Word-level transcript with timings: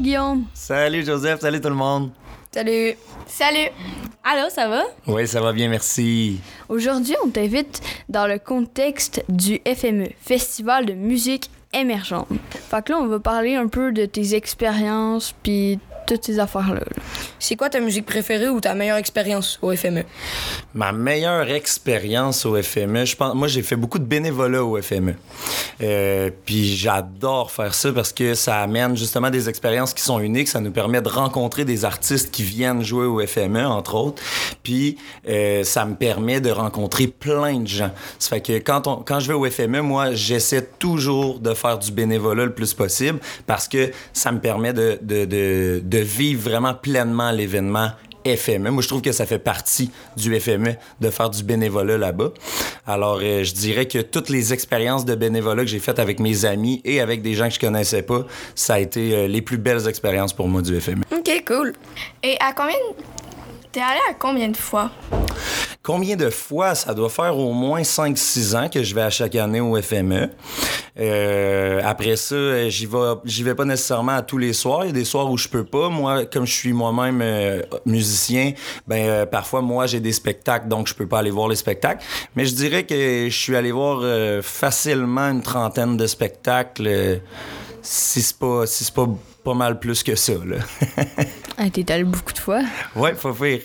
Guillaume. 0.00 0.44
Salut 0.54 1.04
Joseph, 1.04 1.40
salut 1.40 1.60
tout 1.60 1.68
le 1.68 1.74
monde. 1.74 2.10
Salut. 2.52 2.94
Salut. 3.26 3.68
Allô, 4.24 4.48
ça 4.50 4.68
va? 4.68 4.84
Oui, 5.06 5.26
ça 5.26 5.40
va 5.40 5.52
bien, 5.52 5.68
merci. 5.68 6.40
Aujourd'hui, 6.68 7.14
on 7.24 7.28
t'invite 7.28 7.80
dans 8.08 8.26
le 8.26 8.38
contexte 8.38 9.24
du 9.28 9.60
FME, 9.66 10.08
Festival 10.20 10.86
de 10.86 10.94
musique 10.94 11.50
émergente. 11.72 12.28
Fait 12.70 12.84
que 12.84 12.92
là, 12.92 12.98
on 12.98 13.06
va 13.06 13.20
parler 13.20 13.54
un 13.54 13.68
peu 13.68 13.92
de 13.92 14.06
tes 14.06 14.34
expériences 14.34 15.34
puis 15.42 15.78
toutes 16.08 16.24
ces 16.24 16.38
affaires-là. 16.38 16.80
là. 16.80 17.02
C'est 17.38 17.54
quoi 17.54 17.68
ta 17.68 17.80
musique 17.80 18.06
préférée 18.06 18.48
ou 18.48 18.60
ta 18.60 18.74
meilleure 18.74 18.96
expérience 18.96 19.58
au 19.60 19.74
FME? 19.74 20.04
Ma 20.74 20.92
meilleure 20.92 21.50
expérience 21.50 22.46
au 22.46 22.60
FME, 22.60 23.04
je 23.04 23.14
pense, 23.14 23.34
moi 23.34 23.46
j'ai 23.46 23.62
fait 23.62 23.76
beaucoup 23.76 23.98
de 23.98 24.04
bénévolat 24.04 24.64
au 24.64 24.80
FME. 24.80 25.14
Euh, 25.82 26.30
puis 26.46 26.74
j'adore 26.76 27.50
faire 27.52 27.74
ça 27.74 27.92
parce 27.92 28.12
que 28.12 28.34
ça 28.34 28.60
amène 28.60 28.96
justement 28.96 29.28
des 29.30 29.48
expériences 29.48 29.92
qui 29.92 30.02
sont 30.02 30.18
uniques. 30.18 30.48
Ça 30.48 30.60
nous 30.60 30.70
permet 30.70 31.02
de 31.02 31.08
rencontrer 31.08 31.64
des 31.64 31.84
artistes 31.84 32.30
qui 32.30 32.42
viennent 32.42 32.82
jouer 32.82 33.04
au 33.04 33.24
FME, 33.26 33.66
entre 33.66 33.94
autres. 33.94 34.22
Puis 34.62 34.96
euh, 35.28 35.62
ça 35.64 35.84
me 35.84 35.94
permet 35.94 36.40
de 36.40 36.50
rencontrer 36.50 37.06
plein 37.06 37.60
de 37.60 37.68
gens. 37.68 37.90
Ça 38.18 38.30
fait 38.30 38.40
que 38.40 38.58
quand, 38.58 38.86
on, 38.86 38.96
quand 38.96 39.20
je 39.20 39.28
vais 39.28 39.34
au 39.34 39.48
FME, 39.48 39.82
moi 39.82 40.14
j'essaie 40.14 40.62
toujours 40.78 41.38
de 41.38 41.52
faire 41.52 41.78
du 41.78 41.92
bénévolat 41.92 42.46
le 42.46 42.54
plus 42.54 42.72
possible 42.72 43.20
parce 43.46 43.68
que 43.68 43.90
ça 44.14 44.32
me 44.32 44.40
permet 44.40 44.72
de, 44.72 44.98
de, 45.02 45.26
de, 45.26 45.82
de 45.84 45.97
vivre 46.00 46.50
vraiment 46.50 46.74
pleinement 46.74 47.30
l'événement 47.30 47.90
FME. 48.36 48.70
Moi, 48.70 48.82
je 48.82 48.88
trouve 48.88 49.02
que 49.02 49.12
ça 49.12 49.26
fait 49.26 49.38
partie 49.38 49.90
du 50.16 50.38
FME 50.38 50.76
de 51.00 51.10
faire 51.10 51.30
du 51.30 51.42
bénévolat 51.42 51.98
là-bas. 51.98 52.30
Alors, 52.86 53.20
euh, 53.22 53.44
je 53.44 53.54
dirais 53.54 53.86
que 53.86 53.98
toutes 53.98 54.28
les 54.28 54.52
expériences 54.52 55.04
de 55.04 55.14
bénévolat 55.14 55.62
que 55.62 55.70
j'ai 55.70 55.78
faites 55.78 55.98
avec 55.98 56.20
mes 56.20 56.44
amis 56.44 56.80
et 56.84 57.00
avec 57.00 57.22
des 57.22 57.34
gens 57.34 57.48
que 57.48 57.54
je 57.54 57.60
connaissais 57.60 58.02
pas, 58.02 58.26
ça 58.54 58.74
a 58.74 58.78
été 58.80 59.14
euh, 59.14 59.26
les 59.28 59.42
plus 59.42 59.58
belles 59.58 59.88
expériences 59.88 60.32
pour 60.32 60.48
moi 60.48 60.62
du 60.62 60.78
FME. 60.80 61.02
Ok, 61.16 61.44
cool. 61.46 61.72
Et 62.22 62.36
à 62.40 62.52
combien. 62.52 62.76
T'es 63.72 63.80
allé 63.80 64.00
à 64.10 64.14
combien 64.14 64.48
de 64.48 64.56
fois? 64.56 64.90
Combien 65.88 66.16
de 66.16 66.28
fois? 66.28 66.74
Ça 66.74 66.92
doit 66.92 67.08
faire 67.08 67.38
au 67.38 67.54
moins 67.54 67.80
5-6 67.80 68.54
ans 68.54 68.68
que 68.68 68.82
je 68.82 68.94
vais 68.94 69.00
à 69.00 69.08
chaque 69.08 69.34
année 69.36 69.62
au 69.62 69.80
FME. 69.80 70.28
Euh, 71.00 71.80
après 71.82 72.16
ça, 72.16 72.68
j'y 72.68 72.84
vais, 72.84 73.14
j'y 73.24 73.42
vais 73.42 73.54
pas 73.54 73.64
nécessairement 73.64 74.12
à 74.12 74.20
tous 74.20 74.36
les 74.36 74.52
soirs. 74.52 74.84
Il 74.84 74.88
y 74.88 74.90
a 74.90 74.92
des 74.92 75.06
soirs 75.06 75.30
où 75.30 75.38
je 75.38 75.48
peux 75.48 75.64
pas. 75.64 75.88
Moi, 75.88 76.26
comme 76.26 76.44
je 76.44 76.52
suis 76.52 76.74
moi-même 76.74 77.22
euh, 77.22 77.62
musicien, 77.86 78.52
ben 78.86 79.08
euh, 79.08 79.24
parfois 79.24 79.62
moi 79.62 79.86
j'ai 79.86 80.00
des 80.00 80.12
spectacles, 80.12 80.68
donc 80.68 80.88
je 80.88 80.94
peux 80.94 81.06
pas 81.06 81.20
aller 81.20 81.30
voir 81.30 81.48
les 81.48 81.56
spectacles. 81.56 82.04
Mais 82.36 82.44
je 82.44 82.54
dirais 82.54 82.84
que 82.84 82.94
je 83.30 83.34
suis 83.34 83.56
allé 83.56 83.72
voir 83.72 84.00
euh, 84.02 84.42
facilement 84.42 85.30
une 85.30 85.40
trentaine 85.40 85.96
de 85.96 86.06
spectacles. 86.06 86.86
euh, 86.86 87.16
si 87.80 88.20
c'est 88.20 88.38
pas, 88.38 88.66
si 88.66 88.84
c'est 88.84 88.94
pas 88.94 89.06
pas 89.48 89.54
mal 89.54 89.78
plus 89.78 90.02
que 90.02 90.14
ça, 90.14 90.34
là. 90.44 90.56
Ah, 91.60 91.68
t'es 91.70 91.90
allé 91.90 92.04
beaucoup 92.04 92.32
de 92.32 92.38
fois. 92.38 92.60
Ouais, 92.94 93.16
faut 93.16 93.34
faire. 93.34 93.58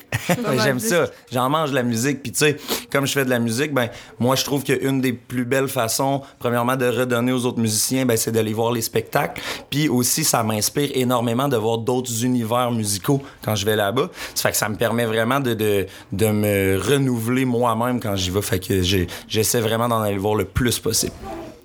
J'aime 0.64 0.80
ça. 0.80 1.06
J'en 1.32 1.48
mange 1.48 1.70
de 1.70 1.76
la 1.76 1.84
musique. 1.84 2.24
Puis, 2.24 2.32
tu 2.32 2.40
sais, 2.40 2.58
comme 2.92 3.06
je 3.06 3.12
fais 3.12 3.24
de 3.24 3.30
la 3.30 3.38
musique, 3.38 3.72
ben, 3.72 3.88
moi, 4.18 4.36
je 4.36 4.44
trouve 4.44 4.64
qu'une 4.64 5.00
des 5.00 5.14
plus 5.14 5.46
belles 5.46 5.68
façons, 5.68 6.24
premièrement, 6.40 6.76
de 6.76 6.88
redonner 6.88 7.32
aux 7.32 7.46
autres 7.46 7.60
musiciens, 7.60 8.08
ben, 8.08 8.18
c'est 8.18 8.32
d'aller 8.32 8.52
voir 8.54 8.72
les 8.72 8.82
spectacles. 8.82 9.40
Puis 9.70 9.90
aussi, 9.90 10.24
ça 10.24 10.42
m'inspire 10.42 10.90
énormément 10.96 11.48
de 11.48 11.56
voir 11.56 11.78
d'autres 11.78 12.26
univers 12.26 12.72
musicaux 12.72 13.22
quand 13.44 13.56
je 13.56 13.64
vais 13.64 13.76
là-bas. 13.76 14.10
Ça 14.34 14.42
fait 14.50 14.54
que 14.54 14.58
ça 14.58 14.70
me 14.70 14.76
permet 14.76 15.06
vraiment 15.06 15.40
de, 15.40 15.54
de, 15.54 15.86
de 16.14 16.28
me 16.32 16.82
renouveler 16.82 17.46
moi-même 17.46 18.00
quand 18.00 18.16
j'y 18.16 18.32
vais. 18.32 18.42
Fait 18.42 18.60
que 18.60 18.82
j'essaie 19.28 19.62
vraiment 19.62 19.88
d'en 19.88 20.02
aller 20.02 20.18
voir 20.18 20.34
le 20.34 20.46
plus 20.46 20.80
possible. 20.80 21.14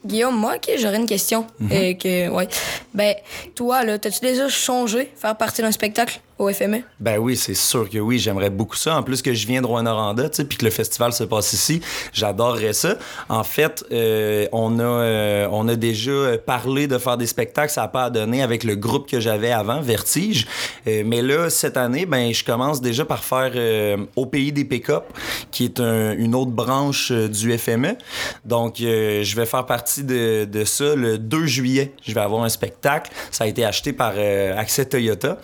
Guillaume, 0.04 0.36
moi, 0.36 0.56
ok, 0.56 0.70
j'aurais 0.78 0.96
une 0.96 1.06
question. 1.06 1.46
Euh, 1.72 1.94
que, 1.94 2.28
ouais. 2.28 2.48
Ben, 2.94 3.14
toi, 3.54 3.84
là, 3.84 3.98
t'as-tu 3.98 4.20
déjà 4.20 4.48
changé 4.48 5.12
faire 5.16 5.36
partie 5.36 5.62
d'un 5.62 5.72
spectacle? 5.72 6.20
Au 6.38 6.50
FME? 6.52 6.82
Ben 7.00 7.18
oui, 7.18 7.36
c'est 7.36 7.54
sûr 7.54 7.88
que 7.90 7.98
oui, 7.98 8.18
j'aimerais 8.18 8.50
beaucoup 8.50 8.76
ça. 8.76 8.96
En 8.96 9.02
plus 9.02 9.22
que 9.22 9.34
je 9.34 9.46
viens 9.46 9.60
de 9.62 9.66
Rwanda, 9.66 10.28
tu 10.28 10.36
sais, 10.36 10.44
puis 10.44 10.58
que 10.58 10.64
le 10.64 10.70
festival 10.70 11.12
se 11.12 11.24
passe 11.24 11.52
ici, 11.52 11.80
j'adorerais 12.12 12.72
ça. 12.72 12.96
En 13.28 13.44
fait, 13.44 13.84
euh, 13.92 14.46
on 14.52 14.78
a 14.78 14.82
euh, 14.82 15.48
on 15.50 15.66
a 15.68 15.74
déjà 15.76 16.38
parlé 16.44 16.86
de 16.86 16.98
faire 16.98 17.16
des 17.16 17.26
spectacles, 17.26 17.72
ça 17.72 17.82
n'a 17.82 17.88
pas 17.88 18.04
à 18.04 18.10
donner 18.10 18.42
avec 18.42 18.64
le 18.64 18.76
groupe 18.76 19.08
que 19.08 19.20
j'avais 19.20 19.50
avant, 19.52 19.80
Vertige. 19.80 20.46
Euh, 20.86 21.02
mais 21.04 21.22
là, 21.22 21.50
cette 21.50 21.76
année, 21.76 22.06
ben 22.06 22.32
je 22.32 22.44
commence 22.44 22.80
déjà 22.80 23.04
par 23.04 23.24
faire 23.24 23.52
euh, 23.54 23.96
au 24.16 24.26
pays 24.26 24.52
des 24.52 24.64
pick-up, 24.64 25.04
qui 25.50 25.64
est 25.64 25.80
un- 25.80 26.12
une 26.16 26.34
autre 26.34 26.50
branche 26.52 27.10
euh, 27.10 27.28
du 27.28 27.56
FME. 27.58 27.96
Donc, 28.44 28.80
euh, 28.80 29.22
je 29.24 29.36
vais 29.36 29.46
faire 29.46 29.66
partie 29.66 30.04
de, 30.04 30.44
de 30.44 30.64
ça 30.64 30.94
le 30.94 31.18
2 31.18 31.46
juillet. 31.46 31.92
Je 32.06 32.14
vais 32.14 32.20
avoir 32.20 32.44
un 32.44 32.48
spectacle. 32.48 33.10
Ça 33.30 33.44
a 33.44 33.46
été 33.46 33.64
acheté 33.64 33.92
par 33.92 34.12
Accès 34.56 34.84
Toyota. 34.84 35.38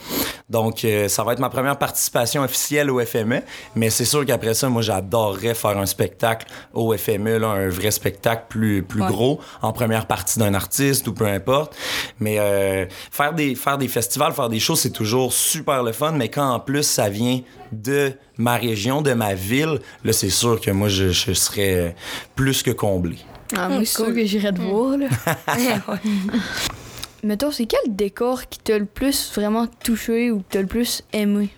Donc, 0.51 0.84
euh, 0.85 1.09
ça 1.09 1.23
va 1.25 1.33
être 1.33 1.39
ma 1.39 1.49
première 1.51 1.77
participation 1.79 2.43
officielle 2.43 2.91
au 2.91 3.01
FME. 3.05 3.43
Mais 3.75 3.91
c'est 3.91 4.05
sûr 4.05 4.25
qu'après 4.27 4.55
ça, 4.55 4.69
moi, 4.69 4.83
j'adorerais 4.83 5.55
faire 5.55 5.79
un 5.79 5.87
spectacle 5.87 6.47
au 6.73 6.97
FME, 6.97 7.39
là, 7.39 7.49
un 7.49 7.69
vrai 7.69 7.91
spectacle 7.91 8.45
plus, 8.49 8.83
plus 8.83 9.03
Ouais. 9.03 9.09
gros, 9.09 9.41
en 9.63 9.73
première 9.73 10.07
partie 10.07 10.39
d'un 10.39 10.55
artiste 10.55 11.07
ou 11.09 11.13
peu 11.15 11.27
importe. 11.27 11.77
Mais 12.21 12.37
euh, 12.39 12.87
faire, 13.11 13.33
des, 13.33 13.55
faire 13.55 13.79
des 13.79 13.89
festivals, 13.89 14.33
faire 14.33 14.49
des 14.49 14.61
shows, 14.61 14.77
c'est 14.77 14.91
toujours 14.91 15.33
super 15.33 15.83
le 15.83 15.93
fun. 15.93 16.13
Mais 16.13 16.29
quand 16.29 16.49
en 16.53 16.61
plus, 16.61 16.83
ça 16.85 17.09
vient 17.09 17.41
de 17.73 18.13
ma 18.39 18.57
région, 18.57 19.03
de 19.03 19.13
ma 19.15 19.35
ville, 19.35 19.81
là, 20.05 20.13
c'est 20.13 20.31
sûr 20.31 20.61
que 20.61 20.71
moi, 20.71 20.89
je, 20.89 21.11
je 21.11 21.33
serais 21.33 21.75
euh, 21.75 21.91
plus 22.35 22.63
que 22.63 22.71
comblé. 22.71 23.17
Ah, 23.57 23.69
moi, 23.69 23.79
Hum, 23.79 23.85
c'est 23.85 23.97
sûr 23.97 24.07
que 24.15 24.25
j'irais 24.25 24.53
te 24.53 24.61
voir, 24.61 24.97
là. 24.97 25.07
Mettons, 27.25 27.51
c'est 27.51 27.65
quel 27.65 27.97
décor 27.97 28.51
qui 28.51 28.59
t'a 28.59 28.79
le 28.79 28.85
plus 28.85 29.33
vraiment 29.35 29.67
touché 29.67 30.31
ou 30.31 30.41
que 30.41 30.45
t'as 30.51 30.61
le 30.61 30.67
plus 30.67 31.03
aimé? 31.15 31.49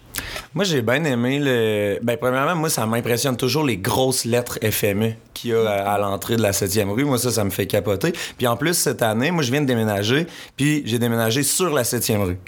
Moi, 0.54 0.64
j'ai 0.64 0.82
bien 0.82 1.04
aimé 1.04 1.38
le. 1.40 1.98
Ben, 2.02 2.16
premièrement, 2.16 2.54
moi, 2.54 2.70
ça 2.70 2.86
m'impressionne 2.86 3.36
toujours 3.36 3.64
les 3.64 3.76
grosses 3.76 4.24
lettres 4.24 4.58
FME 4.62 5.14
qu'il 5.34 5.50
y 5.50 5.54
a 5.54 5.68
à, 5.68 5.98
l'entrée 5.98 6.36
de 6.36 6.42
la 6.42 6.52
7e 6.52 6.88
rue. 6.90 7.04
Moi, 7.04 7.18
ça, 7.18 7.30
ça 7.30 7.44
me 7.44 7.50
fait 7.50 7.66
capoter. 7.66 8.12
Puis 8.38 8.46
en 8.46 8.56
plus, 8.56 8.74
cette 8.74 9.02
année, 9.02 9.30
moi, 9.30 9.42
je 9.42 9.50
viens 9.50 9.60
de 9.60 9.66
déménager, 9.66 10.26
puis 10.56 10.82
j'ai 10.86 10.98
déménagé 10.98 11.42
sur 11.42 11.74
la 11.74 11.82
7e 11.82 12.22
rue. 12.24 12.38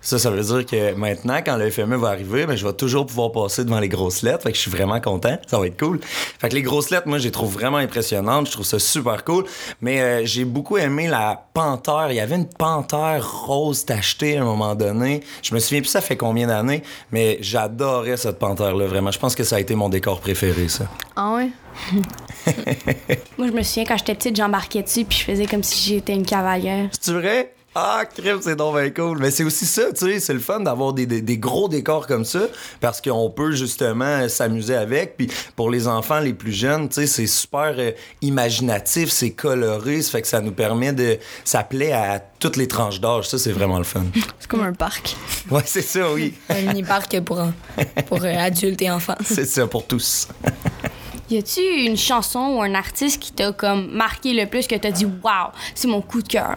Ça, 0.00 0.18
ça 0.18 0.30
veut 0.30 0.42
dire 0.42 0.64
que 0.64 0.94
maintenant, 0.94 1.40
quand 1.44 1.56
le 1.56 1.70
FME 1.70 1.96
va 1.96 2.08
arriver, 2.08 2.46
ben, 2.46 2.56
je 2.56 2.66
vais 2.66 2.72
toujours 2.72 3.04
pouvoir 3.04 3.32
passer 3.32 3.64
devant 3.64 3.80
les 3.80 3.88
grosses 3.88 4.22
lettres. 4.22 4.44
Fait 4.44 4.50
que 4.50 4.56
je 4.56 4.62
suis 4.62 4.70
vraiment 4.70 5.00
content. 5.00 5.38
Ça 5.46 5.58
va 5.58 5.66
être 5.66 5.78
cool. 5.78 6.00
Fait 6.02 6.48
que 6.48 6.54
les 6.54 6.62
grosses 6.62 6.90
lettres, 6.90 7.08
moi, 7.08 7.18
je 7.18 7.24
les 7.24 7.30
trouve 7.30 7.52
vraiment 7.52 7.76
impressionnantes. 7.76 8.46
Je 8.46 8.52
trouve 8.52 8.66
ça 8.66 8.78
super 8.78 9.24
cool. 9.24 9.44
Mais 9.82 10.00
euh, 10.00 10.24
j'ai 10.24 10.44
beaucoup 10.44 10.78
aimé 10.78 11.06
la 11.06 11.44
panthère. 11.52 12.06
Il 12.10 12.16
y 12.16 12.20
avait 12.20 12.36
une 12.36 12.48
panthère 12.48 13.30
rose 13.46 13.84
tachetée 13.84 14.38
à 14.38 14.42
un 14.42 14.44
moment 14.44 14.74
donné. 14.74 15.22
Je 15.42 15.54
me 15.54 15.60
souviens 15.60 15.80
plus 15.80 15.88
ça 15.88 16.00
fait 16.00 16.16
combien 16.16 16.46
d'années, 16.46 16.82
mais 17.12 17.17
j'adorais 17.40 18.16
cette 18.16 18.38
panthère-là, 18.38 18.86
vraiment. 18.86 19.10
Je 19.10 19.18
pense 19.18 19.34
que 19.34 19.44
ça 19.44 19.56
a 19.56 19.60
été 19.60 19.74
mon 19.74 19.88
décor 19.88 20.20
préféré, 20.20 20.68
ça. 20.68 20.86
Ah 21.16 21.34
ouais? 21.34 21.50
Moi, 23.38 23.48
je 23.48 23.52
me 23.52 23.62
souviens 23.62 23.84
quand 23.84 23.96
j'étais 23.96 24.14
petite, 24.14 24.36
j'embarquais 24.36 24.82
dessus 24.82 25.04
puis 25.04 25.18
je 25.18 25.24
faisais 25.24 25.46
comme 25.46 25.62
si 25.62 25.94
j'étais 25.94 26.14
une 26.14 26.26
cavalière. 26.26 26.88
C'est 27.00 27.12
vrai? 27.12 27.52
Ah, 27.80 28.02
crème, 28.06 28.40
c'est 28.42 28.56
donc 28.56 28.74
bien 28.76 28.90
cool. 28.90 29.18
Mais 29.20 29.30
c'est 29.30 29.44
aussi 29.44 29.64
ça, 29.64 29.92
tu 29.92 30.04
sais, 30.06 30.18
c'est 30.18 30.32
le 30.32 30.40
fun 30.40 30.58
d'avoir 30.58 30.92
des, 30.92 31.06
des- 31.06 31.22
des 31.22 31.38
gros 31.38 31.68
décors 31.68 32.08
comme 32.08 32.24
ça 32.24 32.40
parce 32.80 33.00
qu'on 33.00 33.30
peut 33.30 33.52
justement 33.52 34.28
s'amuser 34.28 34.74
avec. 34.74 35.16
Puis 35.16 35.28
pour 35.54 35.70
les 35.70 35.86
enfants 35.86 36.18
les 36.18 36.34
plus 36.34 36.50
jeunes, 36.52 36.88
tu 36.88 36.94
sais, 36.96 37.06
c'est 37.06 37.26
super 37.28 37.74
euh, 37.78 37.92
imaginatif, 38.20 39.10
c'est 39.10 39.30
coloré, 39.30 40.02
ça 40.02 40.10
fait 40.10 40.22
que 40.22 40.28
ça 40.28 40.40
nous 40.40 40.50
permet 40.50 40.92
de. 40.92 41.18
Ça 41.44 41.62
plaît 41.62 41.92
à 41.92 42.18
toutes 42.40 42.56
les 42.56 42.66
tranches 42.66 43.00
d'âge. 43.00 43.28
Ça, 43.28 43.38
c'est 43.38 43.52
vraiment 43.52 43.78
le 43.78 43.84
fun. 43.84 44.04
C'est 44.40 44.48
comme 44.48 44.62
un 44.62 44.72
parc. 44.72 45.14
Ouais, 45.50 45.62
c'est 45.66 45.82
ça, 45.82 46.12
oui. 46.12 46.34
Un 46.48 46.62
mini-parc 46.62 47.20
pour, 47.20 47.38
un- 47.38 47.52
pour 48.08 48.24
euh, 48.24 48.34
adultes 48.38 48.80
et 48.82 48.90
enfants. 48.90 49.14
C'est 49.24 49.44
ça 49.44 49.66
pour 49.68 49.86
tous. 49.86 50.26
Y 51.30 51.36
a-tu 51.38 51.60
une 51.60 51.96
chanson 51.96 52.56
ou 52.56 52.62
un 52.62 52.74
artiste 52.74 53.20
qui 53.20 53.32
t'a 53.32 53.52
comme 53.52 53.90
marqué 53.92 54.32
le 54.32 54.46
plus 54.46 54.66
que 54.66 54.74
t'as 54.74 54.90
dit 54.90 55.04
waouh, 55.22 55.50
c'est 55.74 55.86
mon 55.88 56.00
coup 56.00 56.22
de 56.22 56.28
cœur? 56.28 56.56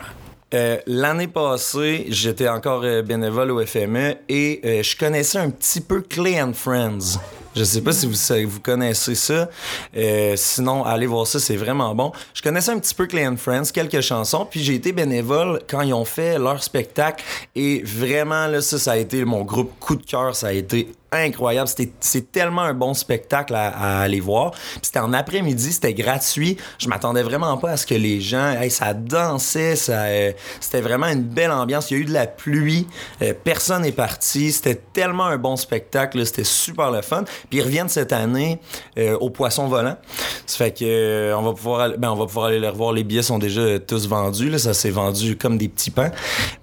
Euh, 0.53 0.77
L'année 0.85 1.27
passée, 1.27 2.05
j'étais 2.09 2.49
encore 2.49 2.81
euh, 2.83 3.01
bénévole 3.01 3.51
au 3.51 3.65
FME 3.65 4.15
et 4.27 4.59
euh, 4.65 4.83
je 4.83 4.97
connaissais 4.97 5.37
un 5.37 5.49
petit 5.49 5.79
peu 5.79 6.01
Clay 6.01 6.41
and 6.41 6.53
Friends. 6.53 7.19
Je 7.55 7.63
sais 7.65 7.81
pas 7.81 7.91
si 7.91 8.05
vous, 8.05 8.49
vous 8.49 8.59
connaissez 8.61 9.15
ça. 9.15 9.49
Euh, 9.95 10.33
sinon, 10.37 10.85
allez 10.85 11.05
voir 11.05 11.27
ça, 11.27 11.39
c'est 11.39 11.57
vraiment 11.57 11.93
bon. 11.93 12.11
Je 12.33 12.41
connaissais 12.41 12.71
un 12.71 12.79
petit 12.79 12.95
peu 12.95 13.07
Clay 13.07 13.27
and 13.27 13.35
Friends, 13.37 13.71
quelques 13.73 14.01
chansons, 14.01 14.45
puis 14.49 14.63
j'ai 14.63 14.75
été 14.75 14.93
bénévole 14.93 15.61
quand 15.69 15.81
ils 15.81 15.93
ont 15.93 16.05
fait 16.05 16.37
leur 16.39 16.63
spectacle. 16.63 17.23
Et 17.55 17.81
vraiment, 17.83 18.47
là, 18.47 18.61
ça, 18.61 18.79
ça 18.79 18.93
a 18.93 18.97
été 18.97 19.25
mon 19.25 19.43
groupe 19.43 19.71
coup 19.79 19.95
de 19.97 20.05
cœur. 20.05 20.35
Ça 20.35 20.47
a 20.47 20.53
été 20.53 20.87
incroyable. 21.11 21.69
C'est 21.99 22.31
tellement 22.31 22.61
un 22.61 22.73
bon 22.73 22.93
spectacle 22.93 23.53
à, 23.53 23.67
à 23.67 24.01
aller 24.01 24.21
voir. 24.21 24.51
C'était 24.81 24.99
en 24.99 25.11
après-midi, 25.11 25.73
c'était 25.73 25.93
gratuit. 25.93 26.55
Je 26.79 26.87
m'attendais 26.87 27.21
vraiment 27.21 27.57
pas 27.57 27.71
à 27.71 27.77
ce 27.77 27.85
que 27.85 27.95
les 27.95 28.21
gens, 28.21 28.51
hey, 28.51 28.71
ça 28.71 28.93
dansait, 28.93 29.75
ça, 29.75 30.03
euh, 30.03 30.31
c'était 30.61 30.79
vraiment 30.79 31.07
une 31.07 31.23
belle 31.23 31.51
ambiance. 31.51 31.91
Il 31.91 31.97
y 31.97 31.99
a 31.99 32.03
eu 32.03 32.05
de 32.05 32.13
la 32.13 32.27
pluie, 32.27 32.87
euh, 33.21 33.33
personne 33.43 33.81
n'est 33.81 33.91
parti. 33.91 34.53
C'était 34.53 34.81
tellement 34.93 35.25
un 35.25 35.37
bon 35.37 35.57
spectacle, 35.57 36.25
c'était 36.25 36.45
super 36.45 36.91
le 36.91 37.01
fun. 37.01 37.25
Puis 37.49 37.59
ils 37.59 37.61
reviennent 37.61 37.89
cette 37.89 38.13
année 38.13 38.59
euh, 38.97 39.17
au 39.17 39.29
Poisson 39.29 39.67
Volant. 39.67 39.97
Ça 40.45 40.57
fait 40.59 40.71
que 40.71 40.85
euh, 40.85 41.37
on 41.37 41.41
va 41.41 41.51
pouvoir, 41.51 41.81
aller, 41.81 41.97
ben, 41.97 42.09
on 42.09 42.15
va 42.15 42.25
pouvoir 42.25 42.45
aller 42.45 42.59
les 42.61 42.69
revoir. 42.69 42.93
Les 42.93 43.03
billets 43.03 43.21
sont 43.21 43.37
déjà 43.37 43.59
euh, 43.59 43.79
tous 43.79 44.07
vendus. 44.07 44.49
Là. 44.49 44.59
Ça 44.59 44.73
s'est 44.73 44.89
vendu 44.91 45.35
comme 45.35 45.57
des 45.57 45.67
petits 45.67 45.91
pains. 45.91 46.11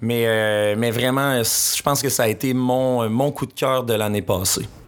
Mais, 0.01 0.23
euh, 0.25 0.73
mais 0.75 0.89
vraiment, 0.89 1.43
je 1.43 1.81
pense 1.83 2.01
que 2.01 2.09
ça 2.09 2.23
a 2.23 2.27
été 2.27 2.55
mon, 2.55 3.07
mon 3.11 3.31
coup 3.31 3.45
de 3.45 3.53
cœur 3.53 3.83
de 3.83 3.93
l'année 3.93 4.23
passée. 4.23 4.38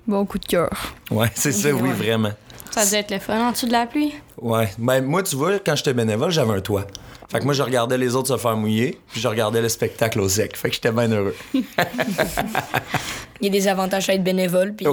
Bon 0.08 0.26
coup 0.26 0.40
de 0.40 0.46
cœur. 0.46 0.70
Ouais, 1.10 1.30
c'est 1.36 1.52
ça, 1.52 1.72
oui, 1.72 1.92
vraiment. 1.92 2.32
Ça 2.72 2.86
doit 2.86 3.00
être 3.00 3.12
le 3.12 3.20
fun 3.20 3.40
en 3.40 3.52
dessous 3.52 3.68
de 3.68 3.72
la 3.72 3.86
pluie. 3.86 4.14
Ouais. 4.42 4.70
Ben, 4.78 5.04
moi, 5.04 5.24
tu 5.24 5.36
vois, 5.36 5.60
quand 5.60 5.76
j'étais 5.76 5.94
bénévole, 5.94 6.32
j'avais 6.32 6.54
un 6.54 6.62
toit. 6.62 6.88
Fait 7.30 7.40
que 7.40 7.46
moi, 7.46 7.54
je 7.54 7.64
regardais 7.64 7.98
les 7.98 8.16
autres 8.16 8.28
se 8.28 8.38
faire 8.38 8.58
mouiller, 8.58 9.00
puis 9.12 9.22
je 9.22 9.28
regardais 9.28 9.62
le 9.62 9.70
spectacle 9.70 10.20
au 10.20 10.28
sec. 10.28 10.58
Fait 10.58 10.70
que 10.70 10.76
j'étais 10.76 10.92
bien 10.92 11.10
heureux. 11.10 11.36
Il 11.54 13.46
y 13.46 13.48
a 13.48 13.50
des 13.50 13.68
avantages 13.68 14.10
à 14.10 14.14
être 14.14 14.24
bénévole. 14.24 14.74
Puis. 14.74 14.86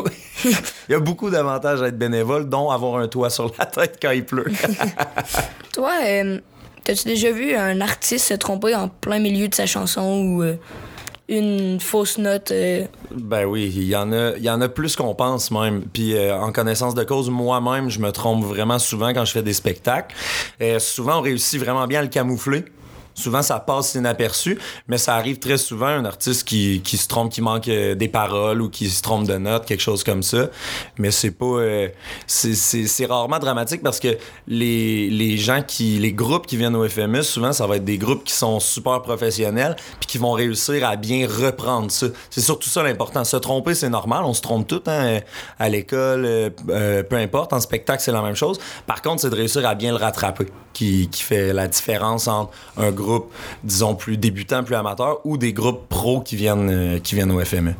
Il 0.44 0.92
y 0.92 0.94
a 0.94 1.00
beaucoup 1.00 1.30
d'avantages 1.30 1.82
à 1.82 1.88
être 1.88 1.98
bénévole, 1.98 2.48
dont 2.48 2.70
avoir 2.70 3.00
un 3.00 3.08
toit 3.08 3.30
sur 3.30 3.52
la 3.58 3.66
tête 3.66 3.98
quand 4.00 4.12
il 4.12 4.24
pleut. 4.24 4.46
toi, 5.72 5.92
euh, 6.04 6.38
t'as-tu 6.84 7.08
déjà 7.08 7.32
vu 7.32 7.54
un 7.54 7.80
artiste 7.80 8.28
se 8.28 8.34
tromper 8.34 8.74
en 8.74 8.88
plein 8.88 9.18
milieu 9.18 9.48
de 9.48 9.54
sa 9.54 9.66
chanson 9.66 10.22
ou 10.22 10.42
euh, 10.42 10.54
une 11.28 11.78
fausse 11.80 12.18
note? 12.18 12.50
euh, 12.52 12.84
Ben 13.10 13.44
oui, 13.44 13.72
il 13.74 13.84
y 13.84 13.96
en 13.96 14.12
a, 14.12 14.36
y 14.38 14.48
en 14.50 14.60
a 14.60 14.68
plus 14.68 14.96
qu'on 14.96 15.14
pense 15.14 15.50
même. 15.50 15.82
Puis 15.92 16.14
euh, 16.16 16.36
en 16.36 16.52
connaissance 16.52 16.94
de 16.94 17.04
cause, 17.04 17.28
moi-même, 17.30 17.90
je 17.90 17.98
me 18.00 18.10
trompe 18.12 18.44
vraiment 18.44 18.78
souvent 18.78 19.08
quand 19.12 19.24
je 19.24 19.32
fais 19.32 19.42
des 19.42 19.52
spectacles. 19.52 20.14
Euh, 20.60 20.78
souvent, 20.78 21.18
on 21.18 21.22
réussit 21.22 21.60
vraiment 21.60 21.86
bien 21.86 22.00
à 22.00 22.02
le 22.02 22.08
camoufler. 22.08 22.64
Souvent, 23.18 23.42
ça 23.42 23.58
passe 23.60 23.94
inaperçu, 23.94 24.58
mais 24.86 24.98
ça 24.98 25.14
arrive 25.16 25.38
très 25.38 25.58
souvent 25.58 25.86
un 25.88 26.04
artiste 26.04 26.46
qui, 26.46 26.80
qui 26.82 26.96
se 26.96 27.08
trompe, 27.08 27.32
qui 27.32 27.40
manque 27.42 27.68
euh, 27.68 27.94
des 27.94 28.08
paroles 28.08 28.62
ou 28.62 28.68
qui 28.70 28.88
se 28.88 29.02
trompe 29.02 29.26
de 29.26 29.36
notes, 29.38 29.66
quelque 29.66 29.80
chose 29.82 30.04
comme 30.04 30.22
ça. 30.22 30.48
Mais 30.98 31.10
c'est 31.10 31.30
pas, 31.32 31.44
euh, 31.46 31.88
c'est- 32.26 33.06
rarement 33.06 33.38
dramatique 33.38 33.82
parce 33.82 34.00
que 34.00 34.18
les, 34.46 35.08
les 35.10 35.36
gens 35.38 35.62
qui, 35.66 35.98
les 35.98 36.12
groupes 36.12 36.46
qui 36.46 36.56
viennent 36.56 36.76
au 36.76 36.86
FME, 36.88 37.22
souvent, 37.22 37.52
ça 37.52 37.66
va 37.66 37.76
être 37.76 37.84
des 37.84 37.96
groupes 37.98 38.24
qui 38.24 38.32
sont 38.34 38.60
super 38.60 39.00
professionnels 39.02 39.76
puis 40.00 40.06
qui 40.06 40.18
vont 40.18 40.32
réussir 40.32 40.86
à 40.86 40.96
bien 40.96 41.26
reprendre 41.26 41.90
ça. 41.90 42.06
C'est 42.30 42.40
surtout 42.40 42.68
ça 42.68 42.82
l'important. 42.82 43.24
Se 43.24 43.36
tromper, 43.36 43.74
c'est 43.74 43.88
normal. 43.88 44.24
On 44.24 44.34
se 44.34 44.42
trompe 44.42 44.66
tout 44.66 44.82
hein, 44.86 45.20
à 45.58 45.68
l'école, 45.68 46.24
euh, 46.26 47.02
peu 47.02 47.16
importe. 47.16 47.52
En 47.52 47.60
spectacle, 47.60 48.02
c'est 48.02 48.12
la 48.12 48.22
même 48.22 48.36
chose. 48.36 48.58
Par 48.86 49.00
contre, 49.02 49.22
c'est 49.22 49.30
de 49.30 49.36
réussir 49.36 49.66
à 49.66 49.74
bien 49.74 49.90
le 49.92 49.96
rattraper 49.98 50.46
qui, 50.72 51.08
qui 51.10 51.22
fait 51.22 51.52
la 51.52 51.66
différence 51.66 52.28
entre 52.28 52.50
un 52.76 52.90
groupe, 52.90 53.07
disons, 53.64 53.94
plus 53.94 54.16
débutant, 54.16 54.62
plus 54.64 54.74
amateur 54.74 55.20
ou 55.24 55.36
des 55.36 55.52
groupes 55.52 55.88
pros 55.88 56.20
qui 56.20 56.36
viennent, 56.36 56.70
euh, 56.70 56.98
qui 56.98 57.14
viennent 57.14 57.30
au 57.30 57.44
FME. 57.44 57.74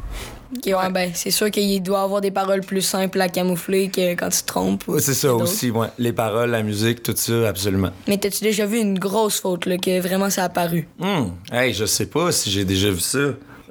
ok, 0.57 0.67
ouais, 0.67 0.91
ben, 0.91 1.11
c'est 1.15 1.31
sûr 1.31 1.51
qu'il 1.51 1.83
doit 1.83 2.03
avoir 2.03 2.21
des 2.21 2.31
paroles 2.31 2.61
plus 2.63 2.83
simples 2.83 3.21
à 3.21 3.29
camoufler 3.29 3.89
que 3.89 4.15
quand 4.15 4.29
tu 4.31 4.41
te 4.43 4.47
trompes. 4.47 4.85
ou 4.89 4.99
c'est 4.99 5.15
ça 5.15 5.35
aussi, 5.35 5.71
ouais. 5.71 5.89
Les 5.99 6.13
paroles, 6.13 6.51
la 6.51 6.63
musique, 6.63 7.03
tout 7.03 7.15
ça, 7.17 7.49
absolument. 7.49 7.91
Mais 8.07 8.19
t'as-tu 8.19 8.43
déjà 8.43 8.67
vu 8.67 8.79
une 8.79 8.99
grosse 8.99 9.41
faute, 9.41 9.67
là, 9.67 9.77
que 9.77 10.01
vraiment 10.01 10.31
ça 10.31 10.43
a 10.43 10.47
apparu? 10.47 10.89
Hum, 11.01 11.33
hey, 11.53 11.73
je 11.73 11.85
sais 11.85 12.07
pas 12.07 12.33
si 12.33 12.51
j'ai 12.51 12.65
déjà 12.65 12.91
vu 12.91 13.01
ça. 13.01 13.19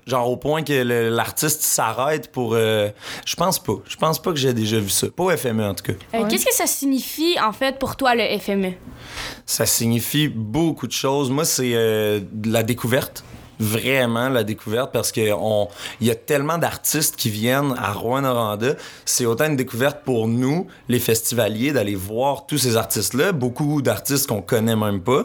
Genre 0.08 0.30
au 0.30 0.38
point 0.38 0.64
que 0.64 0.74
l'artiste 1.10 1.62
s'arrête 1.62 2.32
pour. 2.32 2.54
euh, 2.56 2.90
je 3.26 3.36
pense 3.36 3.60
pas. 3.60 3.74
Je 3.88 3.96
pense 3.98 4.22
pas 4.22 4.32
que 4.32 4.38
j'ai 4.38 4.54
déjà 4.54 4.80
vu 4.80 4.90
ça. 4.90 5.08
Pas 5.16 5.24
au 5.24 5.30
FME 5.38 5.64
en 5.66 5.74
tout 5.76 5.84
cas. 5.84 5.94
Euh, 6.16 6.22
Ouais. 6.24 6.28
Qu'est-ce 6.30 6.46
que 6.46 6.54
ça 6.54 6.66
signifie, 6.66 7.36
en 7.44 7.52
fait, 7.52 7.78
pour 7.78 7.96
toi, 7.98 8.16
le? 8.16 8.24
FME? 8.40 8.74
Ça 9.46 9.66
signifie 9.66 10.28
beaucoup 10.30 10.88
de 10.88 10.92
choses. 10.94 11.30
Moi, 11.30 11.46
c'est 11.46 11.72
euh, 11.74 12.20
de 12.32 12.52
la 12.52 12.64
découverte. 12.64 13.24
Vraiment 13.60 14.30
la 14.30 14.44
découverte 14.44 14.92
parce 14.94 15.12
que 15.12 15.32
on 15.34 15.68
il 16.00 16.06
y 16.06 16.12
a 16.12 16.16
tellement 16.16 16.60
d'artistes 16.60 17.16
qui 17.16 17.32
viennent 17.32 17.74
à 17.80 17.92
Rouen-Noranda. 17.92 18.76
C'est 19.04 19.26
autant 19.26 19.46
une 19.48 19.56
découverte 19.56 20.04
pour 20.06 20.28
nous, 20.28 20.68
les 20.90 21.00
festivaliers, 21.00 21.72
d'aller 21.72 21.96
voir 21.96 22.46
tous 22.46 22.60
ces 22.60 22.78
artistes-là, 22.78 23.32
beaucoup 23.32 23.82
d'artistes 23.82 24.28
qu'on 24.28 24.44
connaît 24.44 24.76
même 24.76 25.02
pas, 25.02 25.24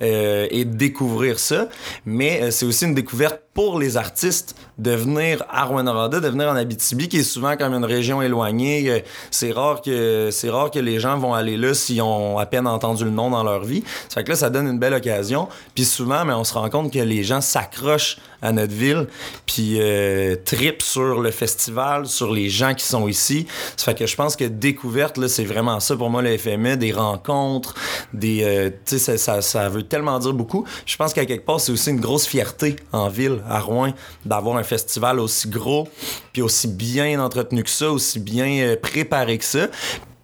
euh, 0.00 0.46
et 0.50 0.64
de 0.64 0.74
découvrir 0.74 1.38
ça. 1.38 1.68
Mais 2.06 2.40
euh, 2.44 2.50
c'est 2.50 2.64
aussi 2.64 2.86
une 2.86 2.94
découverte 2.94 3.40
pour 3.56 3.78
les 3.78 3.96
artistes 3.96 4.54
de 4.76 4.90
venir 4.90 5.42
à 5.48 5.64
Rouen-Noranda, 5.64 6.20
de 6.20 6.28
venir 6.28 6.50
en 6.50 6.56
Abitibi, 6.56 7.08
qui 7.08 7.20
est 7.20 7.22
souvent 7.22 7.56
comme 7.56 7.72
une 7.72 7.86
région 7.86 8.20
éloignée. 8.20 8.90
Euh, 8.90 9.00
C'est 9.30 9.50
rare 9.50 9.80
que 9.80 10.28
c'est 10.30 10.50
rare 10.50 10.70
que 10.70 10.78
les 10.78 11.00
gens 11.00 11.16
vont 11.16 11.32
aller 11.32 11.56
là 11.56 11.72
s'ils 11.72 12.02
ont 12.02 12.36
à 12.36 12.44
peine 12.44 12.66
entendu 12.66 13.04
le 13.04 13.10
nom 13.10 13.30
dans 13.30 13.42
leur 13.42 13.64
vie. 13.64 13.82
Ça 14.10 14.16
fait 14.16 14.24
que 14.24 14.30
là, 14.30 14.36
ça 14.36 14.50
donne 14.50 14.68
une 14.68 14.78
belle 14.78 14.92
occasion. 14.92 15.48
Puis 15.74 15.86
souvent, 15.86 16.26
mais 16.26 16.34
on 16.34 16.44
se 16.44 16.52
rend 16.52 16.68
compte 16.68 16.92
que 16.92 16.98
les 16.98 17.24
gens 17.24 17.40
s'accrochent 17.40 18.18
à 18.42 18.52
notre 18.52 18.72
ville, 18.72 19.06
puis 19.46 19.76
euh, 19.78 20.36
tripent 20.44 20.82
sur 20.82 21.20
le 21.20 21.30
festival, 21.30 22.06
sur 22.06 22.32
les 22.32 22.48
gens 22.48 22.74
qui 22.74 22.84
sont 22.84 23.08
ici. 23.08 23.46
Ça 23.76 23.86
fait 23.86 23.94
que 23.94 24.06
je 24.06 24.16
pense 24.16 24.36
que 24.36 24.44
découverte, 24.44 25.18
là, 25.18 25.28
c'est 25.28 25.44
vraiment 25.44 25.80
ça 25.80 25.96
pour 25.96 26.10
moi, 26.10 26.22
le 26.22 26.36
FME, 26.36 26.76
des 26.76 26.92
rencontres, 26.92 27.74
des... 28.12 28.42
euh, 28.44 28.70
tu 28.84 28.98
sais, 28.98 28.98
ça, 28.98 29.18
ça, 29.18 29.42
ça 29.42 29.68
veut 29.68 29.82
tellement 29.82 30.18
dire 30.18 30.32
beaucoup. 30.32 30.64
Je 30.84 30.96
pense 30.96 31.12
qu'à 31.12 31.26
quelque 31.26 31.44
part, 31.44 31.60
c'est 31.60 31.72
aussi 31.72 31.90
une 31.90 32.00
grosse 32.00 32.26
fierté 32.26 32.76
en 32.92 33.08
ville, 33.08 33.40
à 33.48 33.60
Rouen, 33.60 33.92
d'avoir 34.24 34.56
un 34.56 34.62
festival 34.62 35.20
aussi 35.20 35.48
gros, 35.48 35.88
puis 36.32 36.42
aussi 36.42 36.68
bien 36.68 37.20
entretenu 37.20 37.62
que 37.62 37.70
ça, 37.70 37.90
aussi 37.90 38.18
bien 38.18 38.48
euh, 38.62 38.76
préparé 38.76 39.38
que 39.38 39.44
ça. 39.44 39.68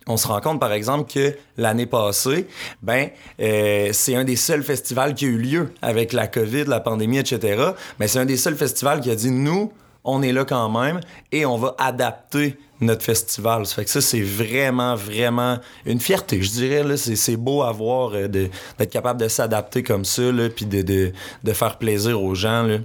On 0.07 0.17
se 0.17 0.27
rend 0.27 0.41
compte, 0.41 0.61
par 0.61 0.73
exemple, 0.73 1.11
que 1.13 1.37
l'année 1.57 1.87
passée, 1.87 2.47
ben, 2.83 3.09
euh, 3.41 3.91
c'est 3.93 4.17
un 4.17 4.25
des 4.25 4.37
seuls 4.37 4.63
festivals 4.63 5.15
qui 5.15 5.27
a 5.27 5.29
eu 5.29 5.39
lieu 5.39 5.73
avec 5.81 6.13
la 6.13 6.27
COVID, 6.27 6.65
la 6.65 6.81
pandémie, 6.81 7.19
etc. 7.19 7.71
Mais 8.01 8.09
c'est 8.09 8.19
un 8.19 8.25
des 8.25 8.37
seuls 8.37 8.57
festivals 8.57 9.01
qui 9.01 9.11
a 9.11 9.15
dit, 9.15 9.31
nous, 9.31 9.73
on 10.05 10.23
est 10.23 10.33
là 10.33 10.45
quand 10.45 10.69
même 10.69 11.01
et 11.31 11.47
on 11.47 11.57
va 11.57 11.77
adapter 11.79 12.59
notre 12.81 13.05
festival. 13.05 13.65
Ça 13.65 13.77
fait 13.77 13.85
que 13.85 13.91
ça, 13.91 14.01
c'est 14.01 14.23
vraiment, 14.23 14.97
vraiment 14.97 15.59
une 15.87 16.01
fierté, 16.01 16.43
je 16.43 16.51
dirais. 16.51 16.83
Là, 16.83 16.97
c'est, 16.97 17.37
beau 17.37 17.63
à 17.63 17.71
voir 17.71 18.11
euh, 18.15 18.27
d'être 18.27 18.91
capable 18.91 19.21
de 19.21 19.29
s'adapter 19.29 19.85
comme 19.85 20.05
ça, 20.05 20.33
là, 20.33 20.49
puis 20.49 20.67
de, 20.67 21.13
faire 21.53 21.79
plaisir 21.79 22.21
aux 22.21 22.35
gens. 22.35 22.67
Euh, 22.69 22.79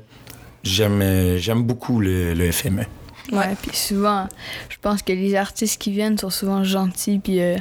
j'aime 0.64 1.64
beaucoup 1.64 2.00
le 2.00 2.52
FME. 2.52 2.86
Ouais, 3.32 3.56
puis 3.62 3.76
souvent, 3.76 4.28
je 4.70 4.78
pense 4.82 5.02
que 5.02 5.12
les 5.12 5.36
artistes 5.36 5.82
qui 5.82 5.92
viennent 5.92 6.18
sont 6.18 6.30
souvent 6.30 6.64
gentils, 6.64 7.20
puis 7.20 7.42
euh, 7.42 7.58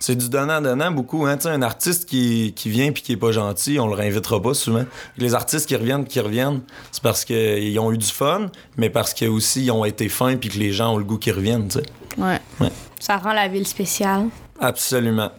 C'est 0.00 0.16
du 0.16 0.28
donnant-donnant 0.28 0.90
beaucoup. 0.90 1.26
Hein? 1.26 1.36
Tu 1.36 1.44
sais, 1.44 1.50
Un 1.50 1.62
artiste 1.62 2.08
qui, 2.08 2.52
qui 2.56 2.70
vient 2.70 2.90
puis 2.92 3.02
qui 3.02 3.12
est 3.12 3.16
pas 3.16 3.32
gentil, 3.32 3.78
on 3.78 3.86
le 3.86 3.94
réinvitera 3.94 4.42
pas 4.42 4.54
souvent. 4.54 4.84
Les 5.16 5.34
artistes 5.34 5.66
qui 5.66 5.76
reviennent, 5.76 6.04
qui 6.06 6.20
reviennent, 6.20 6.60
c'est 6.90 7.02
parce 7.02 7.24
qu'ils 7.24 7.78
ont 7.78 7.92
eu 7.92 7.98
du 7.98 8.06
fun, 8.06 8.50
mais 8.76 8.90
parce 8.90 9.14
qu'ils 9.14 9.28
aussi 9.28 9.64
ils 9.64 9.70
ont 9.70 9.84
été 9.84 10.08
fins 10.08 10.36
puis 10.36 10.48
que 10.48 10.58
les 10.58 10.72
gens 10.72 10.94
ont 10.94 10.98
le 10.98 11.04
goût 11.04 11.18
qu'ils 11.18 11.34
reviennent. 11.34 11.68
tu 11.68 11.78
sais. 11.78 11.84
ouais. 12.18 12.70
Ça 12.98 13.16
rend 13.16 13.32
la 13.32 13.48
ville 13.48 13.66
spéciale. 13.66 14.26
Absolument. 14.60 15.30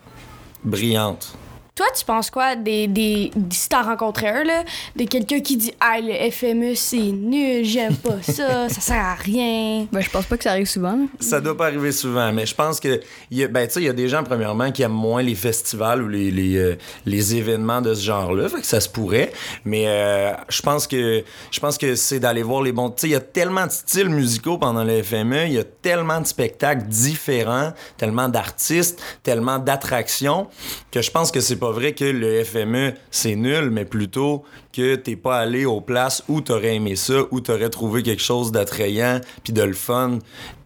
Brillante. 0.63 1.35
Toi, 1.73 1.85
tu 1.97 2.03
penses 2.03 2.29
quoi 2.29 2.57
des. 2.57 2.87
des 2.87 3.31
si 3.49 3.69
t'en 3.69 3.83
rencontré 3.83 4.27
un, 4.27 4.43
là, 4.43 4.63
de 4.97 5.05
quelqu'un 5.05 5.39
qui 5.39 5.55
dit 5.55 5.71
Ah, 5.79 5.99
le 6.01 6.29
FME, 6.29 6.75
c'est 6.75 6.97
nul, 6.97 7.63
j'aime 7.63 7.95
pas 7.95 8.17
ça, 8.21 8.67
ça 8.67 8.81
sert 8.81 8.97
à 9.01 9.15
rien. 9.15 9.87
Ben, 9.89 10.01
je 10.01 10.09
pense 10.09 10.25
pas 10.25 10.35
que 10.35 10.43
ça 10.43 10.51
arrive 10.51 10.67
souvent. 10.67 10.91
là. 10.91 11.05
Ça 11.21 11.39
doit 11.39 11.55
pas 11.55 11.67
arriver 11.67 11.93
souvent, 11.93 12.33
mais 12.33 12.45
je 12.45 12.53
pense 12.53 12.81
que 12.81 12.99
il 13.29 13.37
y 13.37 13.43
a, 13.45 13.47
ben, 13.47 13.65
tu 13.67 13.75
sais, 13.75 13.81
il 13.81 13.85
y 13.85 13.89
a 13.89 13.93
des 13.93 14.09
gens, 14.09 14.21
premièrement, 14.23 14.69
qui 14.73 14.81
aiment 14.81 14.91
moins 14.91 15.21
les 15.21 15.33
festivals 15.33 16.01
ou 16.03 16.09
les, 16.09 16.29
les, 16.29 16.57
euh, 16.57 16.77
les 17.05 17.35
événements 17.35 17.79
de 17.79 17.93
ce 17.93 18.03
genre-là, 18.03 18.49
fait 18.49 18.59
que 18.59 18.67
ça 18.67 18.81
se 18.81 18.89
pourrait. 18.89 19.31
Mais 19.63 19.85
euh, 19.87 20.33
je 20.49 20.61
pense 20.61 20.87
que 20.87 21.23
je 21.51 21.59
pense 21.61 21.77
que 21.77 21.95
c'est 21.95 22.19
d'aller 22.19 22.43
voir 22.43 22.63
les 22.63 22.73
bons. 22.73 22.89
Tu 22.89 23.01
sais, 23.01 23.07
il 23.07 23.11
y 23.11 23.15
a 23.15 23.21
tellement 23.21 23.65
de 23.65 23.71
styles 23.71 24.09
musicaux 24.09 24.57
pendant 24.57 24.83
le 24.83 25.01
FME, 25.01 25.45
il 25.45 25.53
y 25.53 25.59
a 25.59 25.63
tellement 25.63 26.19
de 26.19 26.27
spectacles 26.27 26.83
différents, 26.87 27.71
tellement 27.97 28.27
d'artistes, 28.27 29.01
tellement 29.23 29.57
d'attractions, 29.57 30.47
que 30.91 31.01
je 31.01 31.11
pense 31.11 31.31
que 31.31 31.39
c'est 31.39 31.60
pas 31.61 31.71
vrai 31.71 31.93
que 31.93 32.05
le 32.05 32.43
FME 32.43 32.93
c'est 33.11 33.35
nul, 33.35 33.69
mais 33.69 33.85
plutôt 33.85 34.43
que 34.73 34.95
t'es 34.95 35.15
pas 35.15 35.37
allé 35.37 35.63
aux 35.63 35.79
places 35.79 36.23
où 36.27 36.41
t'aurais 36.41 36.75
aimé 36.75 36.95
ça, 36.95 37.13
où 37.29 37.39
t'aurais 37.39 37.69
trouvé 37.69 38.01
quelque 38.01 38.23
chose 38.23 38.51
d'attrayant, 38.51 39.21
puis 39.43 39.53
de 39.53 39.61
le 39.61 39.73
fun, 39.73 40.17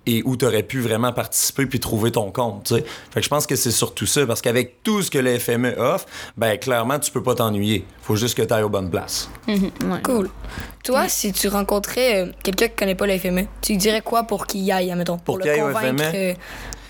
et 0.06 0.22
où 0.24 0.38
t'aurais 0.38 0.64
pu 0.64 0.80
vraiment 0.80 1.12
participer 1.12 1.66
puis 1.66 1.82
trouver 1.82 2.12
ton 2.12 2.32
compte. 2.32 2.64
tu 2.66 2.76
sais. 2.76 2.86
Fait 3.12 3.20
que 3.20 3.24
je 3.24 3.30
pense 3.30 3.46
que 3.46 3.58
c'est 3.58 3.72
surtout 3.72 4.06
ça, 4.06 4.26
parce 4.26 4.42
qu'avec 4.42 4.84
tout 4.84 5.02
ce 5.02 5.12
que 5.12 5.18
le 5.18 5.38
FME 5.38 5.74
offre, 5.78 6.06
ben 6.38 6.58
clairement 6.58 6.98
tu 6.98 7.12
peux 7.12 7.24
pas 7.24 7.36
t'ennuyer. 7.36 7.86
Faut 8.02 8.16
juste 8.16 8.38
que 8.38 8.44
t'ailles 8.44 8.64
aux 8.64 8.70
bonnes 8.70 8.90
places. 8.90 9.30
Ouais. 9.48 10.02
Cool. 10.04 10.30
Toi, 10.86 11.10
si 11.10 11.34
tu 11.34 11.50
rencontrais 11.50 12.24
euh, 12.24 12.32
quelqu'un 12.42 12.68
qui 12.68 12.76
connaît 12.76 12.96
pas 12.96 13.08
le 13.08 13.18
FME, 13.18 13.48
tu 13.62 13.76
dirais 13.76 14.02
quoi 14.02 14.24
pour 14.24 14.48
qu'il 14.48 14.62
y 14.62 14.72
aille, 14.72 14.92
admettons? 14.92 15.18
Pour 15.18 15.38
le 15.38 15.44
qu'il 15.44 15.52
aille 15.52 15.62
au 15.62 15.68
convaincre 15.74 16.04
FME? 16.04 16.16
euh, 16.16 16.34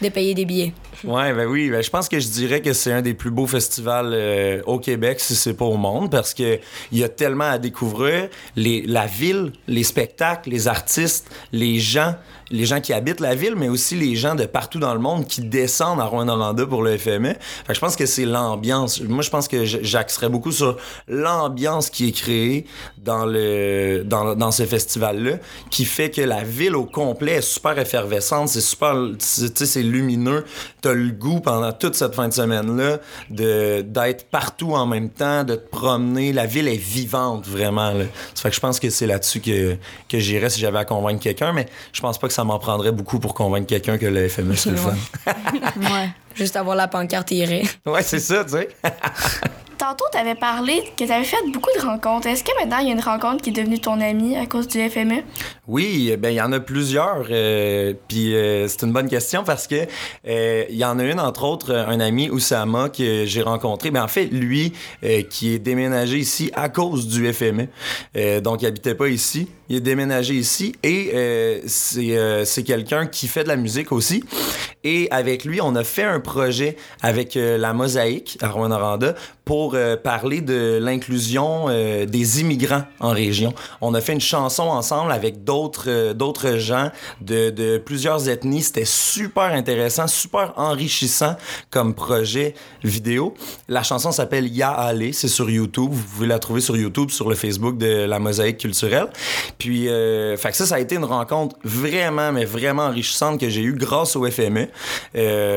payer 0.10 0.34
des 0.34 0.46
billets. 0.46 0.74
Ouais, 1.04 1.34
ben 1.34 1.46
oui, 1.46 1.70
ben 1.70 1.84
je 1.84 1.90
pense 1.90 2.10
que 2.10 2.20
je 2.20 2.28
dirais 2.30 2.62
que 2.62 2.74
c'est 2.74 2.92
un 2.92 3.02
des 3.02 3.14
plus 3.14 3.32
beaux 3.32 3.48
festivals 3.48 4.12
euh, 4.14 4.62
au 4.66 4.80
Québec, 4.80 5.20
si 5.20 5.36
c'est 5.36 5.54
pas 5.54 5.66
au 5.66 5.78
monde, 5.78 6.10
parce 6.10 6.34
que 6.34 6.60
il 6.92 6.98
y 6.98 7.04
a 7.04 7.10
tellement 7.10 7.50
à 7.50 7.58
découvrir. 7.58 8.30
Les, 8.56 8.82
la 8.84 9.06
ville, 9.06 9.52
les 9.68 9.84
spectacles, 9.84 10.50
les 10.50 10.68
artistes, 10.68 11.30
les 11.52 11.80
gens, 11.80 12.16
les 12.50 12.66
gens 12.66 12.80
qui 12.80 12.94
habitent 12.94 13.20
la 13.20 13.36
ville, 13.36 13.56
mais 13.56 13.68
aussi 13.68 13.96
les 13.96 14.16
gens 14.16 14.36
de 14.36 14.46
partout 14.46 14.80
dans 14.80 14.94
le 14.94 15.00
monde 15.00 15.28
qui 15.28 15.42
descendent 15.42 16.00
à 16.00 16.06
Rouen-Noranda 16.06 16.66
pour 16.66 16.82
le 16.82 16.98
FME. 16.98 17.34
Fait 17.68 17.74
je 17.74 17.80
pense 17.80 17.96
que 17.96 18.06
c'est 18.06 18.26
l'ambiance. 18.26 19.02
Moi, 19.02 19.24
je 19.24 19.30
pense 19.30 19.48
que 19.48 19.66
j'axerais 19.66 20.30
beaucoup 20.30 20.52
sur 20.52 20.78
l'ambiance 21.08 21.90
qui 21.90 22.08
est 22.10 22.12
créée 22.12 22.66
dans 22.98 23.26
le 23.26 24.04
dans, 24.06 24.36
dans 24.36 24.52
ce 24.52 24.64
festival-là, 24.66 25.38
qui 25.70 25.86
fait 25.86 26.10
que 26.10 26.22
la 26.22 26.44
ville 26.44 26.76
au 26.76 26.86
complet 26.86 27.34
est 27.34 27.42
super 27.42 27.78
effervescente, 27.78 28.50
c'est 28.50 28.62
super, 28.62 28.94
tu 28.94 29.18
sais, 29.20 29.66
c'est 29.66 29.84
lumineux. 29.96 30.46
T'as 30.82 30.94
le 30.94 31.10
goût 31.12 31.40
pendant 31.40 31.72
toute 31.72 31.96
cette 31.96 32.14
fin 32.14 32.28
de 32.28 32.34
semaine-là 32.34 32.98
de 33.30 33.82
d'être 33.82 34.28
partout 34.30 34.74
en 34.74 34.86
même 34.86 35.10
temps, 35.10 35.44
de 35.44 35.56
te 35.56 35.68
promener. 35.70 36.34
La 36.34 36.46
ville 36.46 36.68
est 36.68 36.76
vivante 36.76 37.48
vraiment. 37.48 37.92
Là. 37.92 38.06
Ça 38.34 38.44
fait 38.44 38.50
que 38.50 38.56
je 38.56 38.62
pense 38.62 38.80
que 38.80 38.90
c'est 38.90 39.08
là-dessus 39.08 39.40
que 39.42 39.78
que 40.10 40.20
j'irais 40.20 40.50
si 40.50 40.60
j'avais 40.60 40.80
à 40.80 40.86
convaincre 40.86 41.22
quelqu'un, 41.22 41.54
mais 41.54 41.68
je 41.94 42.02
pense 42.02 42.18
pas 42.20 42.28
que 42.28 42.34
ça 42.34 42.44
m'en 42.44 42.60
prendrait 42.60 42.92
beaucoup 42.92 43.20
pour 43.20 43.34
convaincre 43.34 43.68
quelqu'un 43.68 43.98
que 43.98 44.06
le 44.06 44.28
FME, 44.28 44.56
c'est 44.56 44.70
le 44.72 44.78
fun. 44.78 44.94
ouais. 45.26 46.10
Juste 46.36 46.58
avoir 46.58 46.76
la 46.76 46.88
pancarte 46.90 47.32
irait. 47.32 47.64
ouais, 47.86 48.04
c'est 48.04 48.20
ça, 48.20 48.44
tu 48.44 48.52
sais. 48.52 48.68
Tantôt, 49.78 50.06
tu 50.12 50.18
avais 50.18 50.36
parlé 50.36 50.84
que 50.96 51.04
tu 51.04 51.12
avais 51.12 51.26
fait 51.26 51.38
beaucoup 51.52 51.70
de 51.78 51.86
rencontres. 51.86 52.28
Est-ce 52.28 52.44
que 52.44 52.52
maintenant, 52.60 52.78
il 52.80 52.88
y 52.88 52.90
a 52.90 52.94
une 52.94 53.02
rencontre 53.02 53.42
qui 53.42 53.50
est 53.50 53.54
devenue 53.54 53.80
ton 53.80 54.00
ami 54.00 54.38
à 54.38 54.46
cause 54.46 54.68
du 54.68 54.80
FME? 54.90 55.24
Oui, 55.68 56.16
ben 56.18 56.30
il 56.30 56.36
y 56.36 56.42
en 56.42 56.52
a 56.52 56.60
plusieurs. 56.60 57.26
Euh, 57.30 57.94
puis 58.08 58.36
euh, 58.36 58.68
c'est 58.68 58.84
une 58.84 58.94
bonne 58.94 59.10
question 59.10 59.44
parce 59.44 59.68
que 59.68 59.88
euh, 60.28 60.64
il 60.70 60.78
y 60.78 60.86
en 60.86 61.00
a 61.00 61.04
une, 61.04 61.20
entre 61.20 61.44
autres, 61.44 61.74
un 61.74 62.00
ami, 62.00 62.30
Oussama, 62.30 62.90
que 62.90 63.26
j'ai 63.26 63.42
rencontré. 63.42 63.92
Ben, 63.92 64.04
en 64.04 64.08
fait, 64.08 64.28
lui, 64.28 64.74
qui 65.30 65.54
est 65.54 65.60
déménagé 65.60 66.18
ici 66.18 66.52
à 66.54 66.70
cause 66.70 67.08
du 67.08 67.32
FME. 67.34 67.68
donc, 68.42 68.62
il 68.62 68.68
habitait 68.68 68.96
pas 68.96 69.08
ici. 69.08 69.50
Il 69.68 69.78
est 69.78 69.82
déménagé 69.82 70.36
ici 70.36 70.76
et 70.84 71.12
c'est 71.66 72.64
quelqu'un 72.64 73.08
qui 73.08 73.28
fait 73.28 73.44
de 73.44 73.50
la 73.50 73.56
musique 73.56 73.92
aussi. 73.92 74.24
Et 74.84 75.08
avec 75.10 75.46
lui, 75.46 75.60
on 75.62 75.76
a 75.76 75.84
fait 75.84 76.04
un 76.04 76.20
projet 76.20 76.78
avec 77.02 77.34
la 77.36 77.74
Mosaïque 77.74 78.38
à 78.42 78.50
Rouen-Noranda 78.50 79.16
pour 79.44 79.65
euh, 79.74 79.98
parler 79.98 80.42
de 80.42 80.78
l'inclusion 80.82 81.66
euh, 81.70 82.06
des 82.06 82.42
immigrants 82.42 82.84
en 83.00 83.10
région. 83.10 83.54
On 83.82 83.94
a 83.94 84.02
fait 84.02 84.14
une 84.14 84.22
chanson 84.22 84.64
ensemble 84.64 85.12
avec 85.12 85.44
d'autres 85.44 85.90
euh, 85.90 86.60
gens 86.60 86.92
de, 87.22 87.78
plusieurs 87.78 88.30
ethnies. 88.30 88.62
C'était 88.62 88.86
super 88.86 89.46
intéressant, 89.46 90.08
super 90.08 90.54
enrichissant 90.58 91.36
comme 91.72 91.96
projet 91.96 92.54
vidéo. 92.84 93.34
La 93.68 93.84
chanson 93.84 94.12
s'appelle 94.12 94.48
Ya 94.48 94.70
Ale, 94.70 95.14
c'est 95.14 95.28
sur 95.28 95.50
YouTube. 95.50 95.92
Vous 95.92 96.04
pouvez 96.04 96.28
la 96.28 96.40
trouver 96.40 96.62
sur 96.62 96.78
YouTube, 96.78 97.10
sur 97.10 97.30
le 97.30 97.36
Facebook 97.36 97.78
de 97.78 98.06
la 98.06 98.20
Mosaïque 98.20 98.58
culturelle. 98.58 99.08
Puis, 99.58 99.88
ça, 100.38 100.52
ça 100.66 100.76
a 100.76 100.80
été 100.80 100.96
une 100.96 101.06
rencontre 101.06 101.56
vraiment, 101.64 102.32
mais 102.32 102.46
vraiment 102.46 102.84
enrichissante 102.84 103.40
que 103.40 103.50
j'ai 103.50 103.62
eue 103.62 103.74
grâce 103.74 104.16
au 104.16 104.30
FME. 104.30 104.68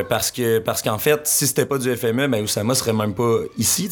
parce 0.09 0.31
que 0.31 0.59
parce 0.59 0.81
qu'en 0.81 0.97
fait, 0.97 1.21
si 1.25 1.47
c'était 1.47 1.65
pas 1.65 1.77
du 1.77 1.95
FME, 1.95 2.27
ben 2.27 2.43
Oussama 2.43 2.75
serait 2.75 2.93
même 2.93 3.13
pas 3.13 3.39
ici 3.57 3.89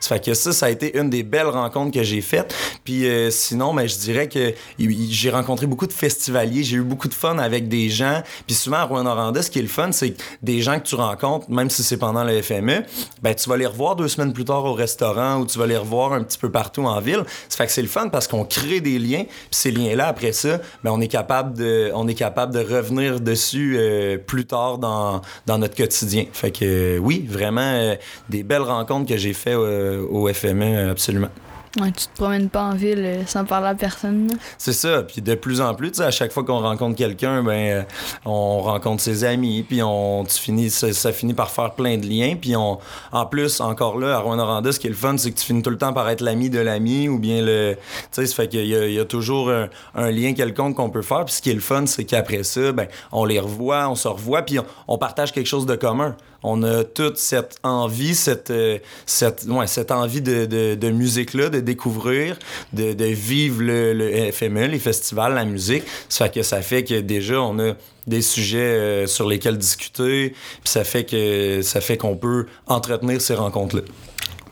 Ça 0.00 0.16
fait 0.16 0.24
que 0.24 0.34
ça, 0.34 0.52
ça 0.52 0.66
a 0.66 0.70
été 0.70 0.98
une 0.98 1.10
des 1.10 1.22
belles 1.22 1.46
rencontres 1.46 1.92
que 1.92 2.02
j'ai 2.02 2.20
faites. 2.20 2.54
Puis 2.84 3.06
euh, 3.06 3.30
sinon, 3.30 3.74
ben, 3.74 3.86
je 3.86 3.96
dirais 3.96 4.28
que 4.28 4.54
j'ai 4.78 5.30
rencontré 5.30 5.66
beaucoup 5.66 5.86
de 5.86 5.92
festivaliers, 5.92 6.62
j'ai 6.62 6.76
eu 6.76 6.82
beaucoup 6.82 7.08
de 7.08 7.14
fun 7.14 7.38
avec 7.38 7.68
des 7.68 7.88
gens. 7.88 8.22
Puis 8.46 8.54
souvent, 8.54 8.78
à 8.78 8.84
Rouen-Noranda, 8.84 9.42
ce 9.42 9.50
qui 9.50 9.58
est 9.58 9.62
le 9.62 9.68
fun, 9.68 9.92
c'est 9.92 10.14
des 10.42 10.62
gens 10.62 10.78
que 10.78 10.86
tu 10.86 10.94
rencontres, 10.94 11.50
même 11.50 11.70
si 11.70 11.82
c'est 11.82 11.96
pendant 11.96 12.24
le 12.24 12.40
FME, 12.42 12.84
ben, 13.22 13.34
tu 13.34 13.48
vas 13.48 13.56
les 13.56 13.66
revoir 13.66 13.96
deux 13.96 14.08
semaines 14.08 14.32
plus 14.32 14.44
tard 14.44 14.64
au 14.64 14.74
restaurant 14.74 15.38
ou 15.38 15.46
tu 15.46 15.58
vas 15.58 15.66
les 15.66 15.76
revoir 15.76 16.12
un 16.12 16.22
petit 16.22 16.38
peu 16.38 16.50
partout 16.50 16.84
en 16.84 17.00
ville. 17.00 17.24
Ça 17.48 17.58
fait 17.58 17.66
que 17.66 17.72
c'est 17.72 17.82
le 17.82 17.88
fun 17.88 18.08
parce 18.08 18.26
qu'on 18.26 18.44
crée 18.44 18.80
des 18.80 18.98
liens. 18.98 19.24
Puis 19.24 19.48
ces 19.50 19.70
liens-là, 19.70 20.08
après 20.08 20.32
ça, 20.32 20.58
ben, 20.82 20.90
on, 20.90 21.00
est 21.00 21.08
capable 21.08 21.56
de, 21.56 21.90
on 21.94 22.08
est 22.08 22.14
capable 22.14 22.54
de 22.54 22.60
revenir 22.60 23.20
dessus 23.20 23.76
euh, 23.78 24.18
plus 24.18 24.46
tard 24.46 24.78
dans, 24.78 25.20
dans 25.46 25.58
notre 25.58 25.76
quotidien. 25.76 26.26
Fait 26.32 26.50
que 26.50 26.98
oui, 26.98 27.26
vraiment 27.28 27.60
euh, 27.60 27.94
des 28.28 28.42
belles 28.42 28.62
rencontres 28.62 29.08
que 29.08 29.16
j'ai 29.16 29.29
fait 29.32 29.54
euh, 29.54 30.06
au, 30.08 30.32
FME, 30.32 30.90
absolument. 30.90 31.30
Ouais, 31.78 31.92
tu 31.92 32.06
te 32.08 32.16
promènes 32.16 32.48
pas 32.48 32.64
en 32.64 32.74
ville 32.74 33.04
euh, 33.04 33.26
sans 33.26 33.44
parler 33.44 33.68
à 33.68 33.74
personne. 33.76 34.36
C'est 34.58 34.72
ça. 34.72 35.04
Puis 35.04 35.22
de 35.22 35.36
plus 35.36 35.60
en 35.60 35.72
plus, 35.74 36.00
à 36.00 36.10
chaque 36.10 36.32
fois 36.32 36.42
qu'on 36.42 36.58
rencontre 36.58 36.96
quelqu'un, 36.96 37.44
ben, 37.44 37.52
euh, 37.52 37.82
on 38.24 38.58
rencontre 38.60 39.00
ses 39.00 39.22
amis, 39.22 39.62
puis 39.62 39.80
on, 39.80 40.24
tu 40.24 40.34
finis, 40.34 40.68
ça, 40.68 41.12
finit 41.12 41.32
par 41.32 41.52
faire 41.52 41.74
plein 41.74 41.96
de 41.96 42.06
liens. 42.06 42.34
Puis 42.34 42.56
on, 42.56 42.80
en 43.12 43.26
plus, 43.26 43.60
encore 43.60 44.00
là, 44.00 44.16
à 44.16 44.18
Rouen-Noranda, 44.18 44.72
ce 44.72 44.80
qui 44.80 44.88
est 44.88 44.90
le 44.90 44.96
fun, 44.96 45.16
c'est 45.16 45.30
que 45.30 45.38
tu 45.38 45.46
finis 45.46 45.62
tout 45.62 45.70
le 45.70 45.78
temps 45.78 45.92
par 45.92 46.08
être 46.08 46.22
l'ami 46.22 46.50
de 46.50 46.58
l'ami 46.58 47.08
ou 47.08 47.20
bien 47.20 47.40
le. 47.40 47.76
Tu 47.76 48.08
sais, 48.10 48.26
ça 48.26 48.34
fait 48.34 48.48
qu'il 48.48 48.66
y, 48.66 48.98
a 48.98 49.04
toujours 49.04 49.52
un, 49.94 50.10
lien 50.10 50.32
quelconque 50.32 50.74
qu'on 50.74 50.90
peut 50.90 51.02
faire. 51.02 51.24
Puis 51.24 51.34
ce 51.34 51.42
qui 51.42 51.50
est 51.50 51.54
le 51.54 51.60
fun, 51.60 51.86
c'est 51.86 52.04
qu'après 52.04 52.42
ça, 52.42 52.72
ben, 52.72 52.88
on 53.12 53.24
les 53.24 53.38
revoit, 53.38 53.88
on 53.88 53.94
se 53.94 54.08
revoit, 54.08 54.42
puis 54.42 54.58
on 54.88 54.98
partage 54.98 55.30
quelque 55.30 55.46
chose 55.46 55.66
de 55.66 55.76
commun 55.76 56.16
on 56.42 56.62
a 56.62 56.84
toute 56.84 57.18
cette 57.18 57.58
envie, 57.62 58.14
cette, 58.14 58.50
euh, 58.50 58.78
cette, 59.06 59.44
ouais, 59.48 59.66
cette 59.66 59.90
envie 59.90 60.22
de, 60.22 60.46
de, 60.46 60.74
de 60.74 60.90
musique-là, 60.90 61.48
de 61.48 61.60
découvrir, 61.60 62.38
de, 62.72 62.92
de 62.92 63.04
vivre 63.04 63.62
le, 63.62 63.92
le, 63.92 64.32
FME, 64.32 64.66
les 64.66 64.78
festivals, 64.78 65.34
la 65.34 65.44
musique. 65.44 65.84
Ça 66.08 66.26
fait 66.26 66.34
que 66.34 66.42
ça 66.42 66.62
fait 66.62 66.84
que 66.84 67.00
déjà, 67.00 67.40
on 67.40 67.58
a 67.58 67.74
des 68.06 68.22
sujets 68.22 68.58
euh, 68.58 69.06
sur 69.06 69.28
lesquels 69.28 69.58
discuter, 69.58 70.30
puis 70.30 70.60
ça 70.64 70.84
fait 70.84 71.04
que 71.04 71.60
ça 71.62 71.80
fait 71.80 71.96
qu'on 71.96 72.16
peut 72.16 72.46
entretenir 72.66 73.20
ces 73.20 73.34
rencontres-là. 73.34 73.82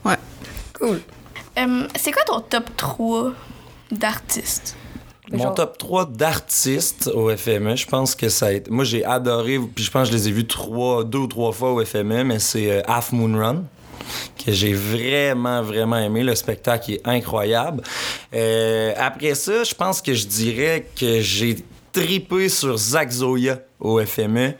Ouais. 0.05 0.17
Cool. 0.79 1.01
Euh, 1.57 1.87
c'est 1.95 2.11
quoi 2.11 2.23
ton 2.23 2.39
top 2.41 2.65
3 2.77 3.33
d'artistes? 3.91 4.77
Mon 5.31 5.51
top 5.51 5.77
3 5.77 6.05
d'artistes 6.05 7.09
au 7.13 7.35
FME, 7.35 7.75
je 7.75 7.85
pense 7.85 8.15
que 8.15 8.29
ça 8.29 8.47
a 8.47 8.51
été. 8.51 8.71
Moi, 8.71 8.83
j'ai 8.83 9.05
adoré, 9.05 9.59
puis 9.59 9.83
je 9.83 9.91
pense 9.91 10.09
que 10.09 10.13
je 10.13 10.17
les 10.17 10.29
ai 10.29 10.31
vus 10.31 10.47
trois, 10.47 11.03
deux 11.03 11.19
ou 11.19 11.27
trois 11.27 11.51
fois 11.51 11.71
au 11.71 11.83
FME, 11.83 12.23
mais 12.23 12.39
c'est 12.39 12.71
euh, 12.71 12.81
Half 12.87 13.11
Moon 13.11 13.37
Run 13.37 13.63
que 14.43 14.51
j'ai 14.51 14.73
vraiment, 14.73 15.61
vraiment 15.61 15.97
aimé. 15.97 16.23
Le 16.23 16.35
spectacle 16.35 16.93
est 16.93 17.07
incroyable. 17.07 17.83
Euh, 18.33 18.93
après 18.97 19.35
ça, 19.35 19.63
je 19.63 19.75
pense 19.75 20.01
que 20.01 20.13
je 20.13 20.25
dirais 20.25 20.87
que 20.99 21.19
j'ai 21.21 21.57
tripé 21.91 22.49
sur 22.49 22.77
Zach 22.77 23.11
Zoya 23.11 23.59
au 23.79 23.99
FME 24.03 24.53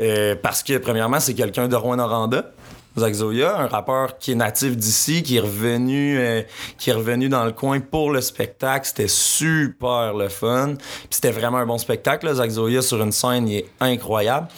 euh, 0.00 0.34
parce 0.40 0.62
que, 0.62 0.78
premièrement, 0.78 1.20
c'est 1.20 1.34
quelqu'un 1.34 1.68
de 1.68 1.76
Rouen-Noranda. 1.76 2.52
Zach 2.98 3.14
Zoya, 3.14 3.58
un 3.58 3.66
rappeur 3.66 4.18
qui 4.18 4.32
est 4.32 4.34
natif 4.34 4.76
d'ici, 4.76 5.22
qui 5.22 5.36
est 5.36 5.40
revenu, 5.40 6.18
euh, 6.18 6.42
qui 6.78 6.90
est 6.90 6.92
revenu 6.92 7.28
dans 7.28 7.44
le 7.44 7.52
coin 7.52 7.80
pour 7.80 8.10
le 8.10 8.20
spectacle. 8.20 8.86
C'était 8.86 9.08
super 9.08 10.14
le 10.14 10.28
fun. 10.28 10.74
Puis 10.76 11.08
c'était 11.10 11.30
vraiment 11.30 11.58
un 11.58 11.66
bon 11.66 11.78
spectacle. 11.78 12.26
Là. 12.26 12.34
Zach 12.34 12.50
Zoya 12.50 12.82
sur 12.82 13.02
une 13.02 13.12
scène, 13.12 13.48
il 13.48 13.58
est 13.58 13.66
incroyable. 13.80 14.48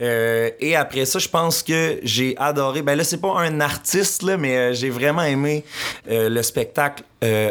Euh, 0.00 0.50
et 0.60 0.76
après 0.76 1.04
ça, 1.04 1.18
je 1.18 1.28
pense 1.28 1.62
que 1.62 1.98
j'ai 2.02 2.36
adoré. 2.38 2.82
Ben 2.82 2.96
là, 2.96 3.04
c'est 3.04 3.20
pas 3.20 3.38
un 3.38 3.60
artiste 3.60 4.22
là, 4.22 4.36
mais 4.36 4.56
euh, 4.56 4.72
j'ai 4.72 4.90
vraiment 4.90 5.22
aimé 5.22 5.64
le 6.06 6.42
spectacle 6.42 7.02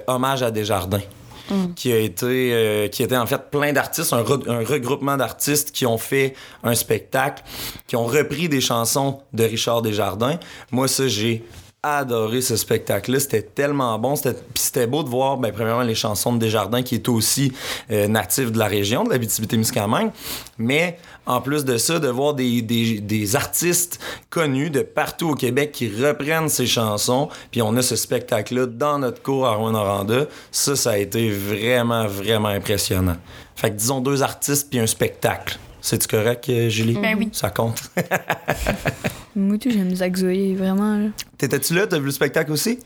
Hommage 0.08 0.44
à 0.44 0.52
Desjardins. 0.52 1.02
Mm. 1.50 1.74
qui 1.76 1.92
a 1.92 1.98
été 1.98 2.54
euh, 2.54 2.88
qui 2.88 3.04
était 3.04 3.18
en 3.18 3.26
fait 3.26 3.50
plein 3.52 3.74
d'artistes, 3.74 4.14
un, 4.14 4.22
regroupement 4.22 5.18
d'artistes 5.18 5.72
qui 5.72 5.86
ont 5.86 5.98
fait 5.98 6.36
un 6.64 6.74
spectacle, 6.74 7.44
qui 7.86 7.98
ont 7.98 8.06
repris 8.06 8.48
des 8.48 8.62
chansons 8.62 9.20
de 9.34 9.44
Richard 9.44 9.82
Desjardins. 9.82 10.40
Moi, 10.72 10.88
ça, 10.88 11.08
j'ai 11.08 11.44
adoré 11.84 12.42
ce 12.42 12.56
spectacle-là. 12.56 13.20
C'était 13.20 13.42
tellement 13.42 14.00
bon. 14.00 14.16
C'était, 14.16 14.40
c'était 14.56 14.88
beau 14.88 15.04
de 15.04 15.10
voir, 15.10 15.38
ben, 15.38 15.52
premièrement, 15.52 15.84
les 15.84 15.96
chansons 15.96 16.34
de 16.34 16.40
Desjardins, 16.40 16.82
qui 16.82 16.96
est 16.96 17.10
aussi 17.10 17.52
euh, 17.92 18.08
natif 18.08 18.54
de 18.54 18.58
la 18.58 18.68
région, 18.68 19.04
de 19.04 19.10
la 19.12 19.20
Témiscamingue. 19.20 20.12
Mais 20.58 20.98
en 21.26 21.42
plus 21.42 21.66
de 21.66 21.78
ça, 21.78 22.00
de 22.00 22.08
voir 22.08 22.34
des, 22.34 22.62
des, 22.62 23.02
des, 23.02 23.36
artistes 23.36 24.00
connus 24.30 24.70
de 24.70 24.82
partout 24.82 25.30
au 25.30 25.36
Québec 25.36 25.74
qui 25.74 25.90
reprennent 25.90 26.50
ces 26.50 26.68
chansons. 26.68 27.30
Puis 27.52 27.62
on 27.62 27.76
a 27.76 27.82
ce 27.82 27.98
spectacle-là 27.98 28.66
dans 28.66 29.00
notre 29.00 29.22
cours 29.22 29.46
à 29.46 29.56
Rouen-Noranda. 29.56 30.28
Ça, 30.52 30.76
ça 30.76 30.92
a 30.92 30.98
été 30.98 31.30
vraiment, 31.30 32.08
vraiment 32.08 32.50
impressionnant. 32.50 33.18
Fait 33.56 33.72
que 33.72 33.76
disons 33.76 34.00
deux 34.00 34.24
artistes 34.24 34.70
puis 34.70 34.80
un 34.80 34.88
spectacle. 34.88 35.58
C'est-tu 35.82 36.08
correct, 36.08 36.48
euh, 36.48 36.70
Julie? 36.70 36.94
Ben 36.94 37.16
oui. 37.18 37.30
Ça 37.34 37.50
compte? 37.50 37.82
Moi, 39.36 39.58
tout, 39.58 39.70
j'aime 39.72 39.96
Zach 39.96 40.16
Zoé, 40.16 40.54
vraiment. 40.54 41.10
T'étais-tu 41.38 41.74
là? 41.74 41.88
T'as 41.88 41.98
vu 41.98 42.06
le 42.06 42.12
spectacle 42.12 42.52
aussi? 42.52 42.80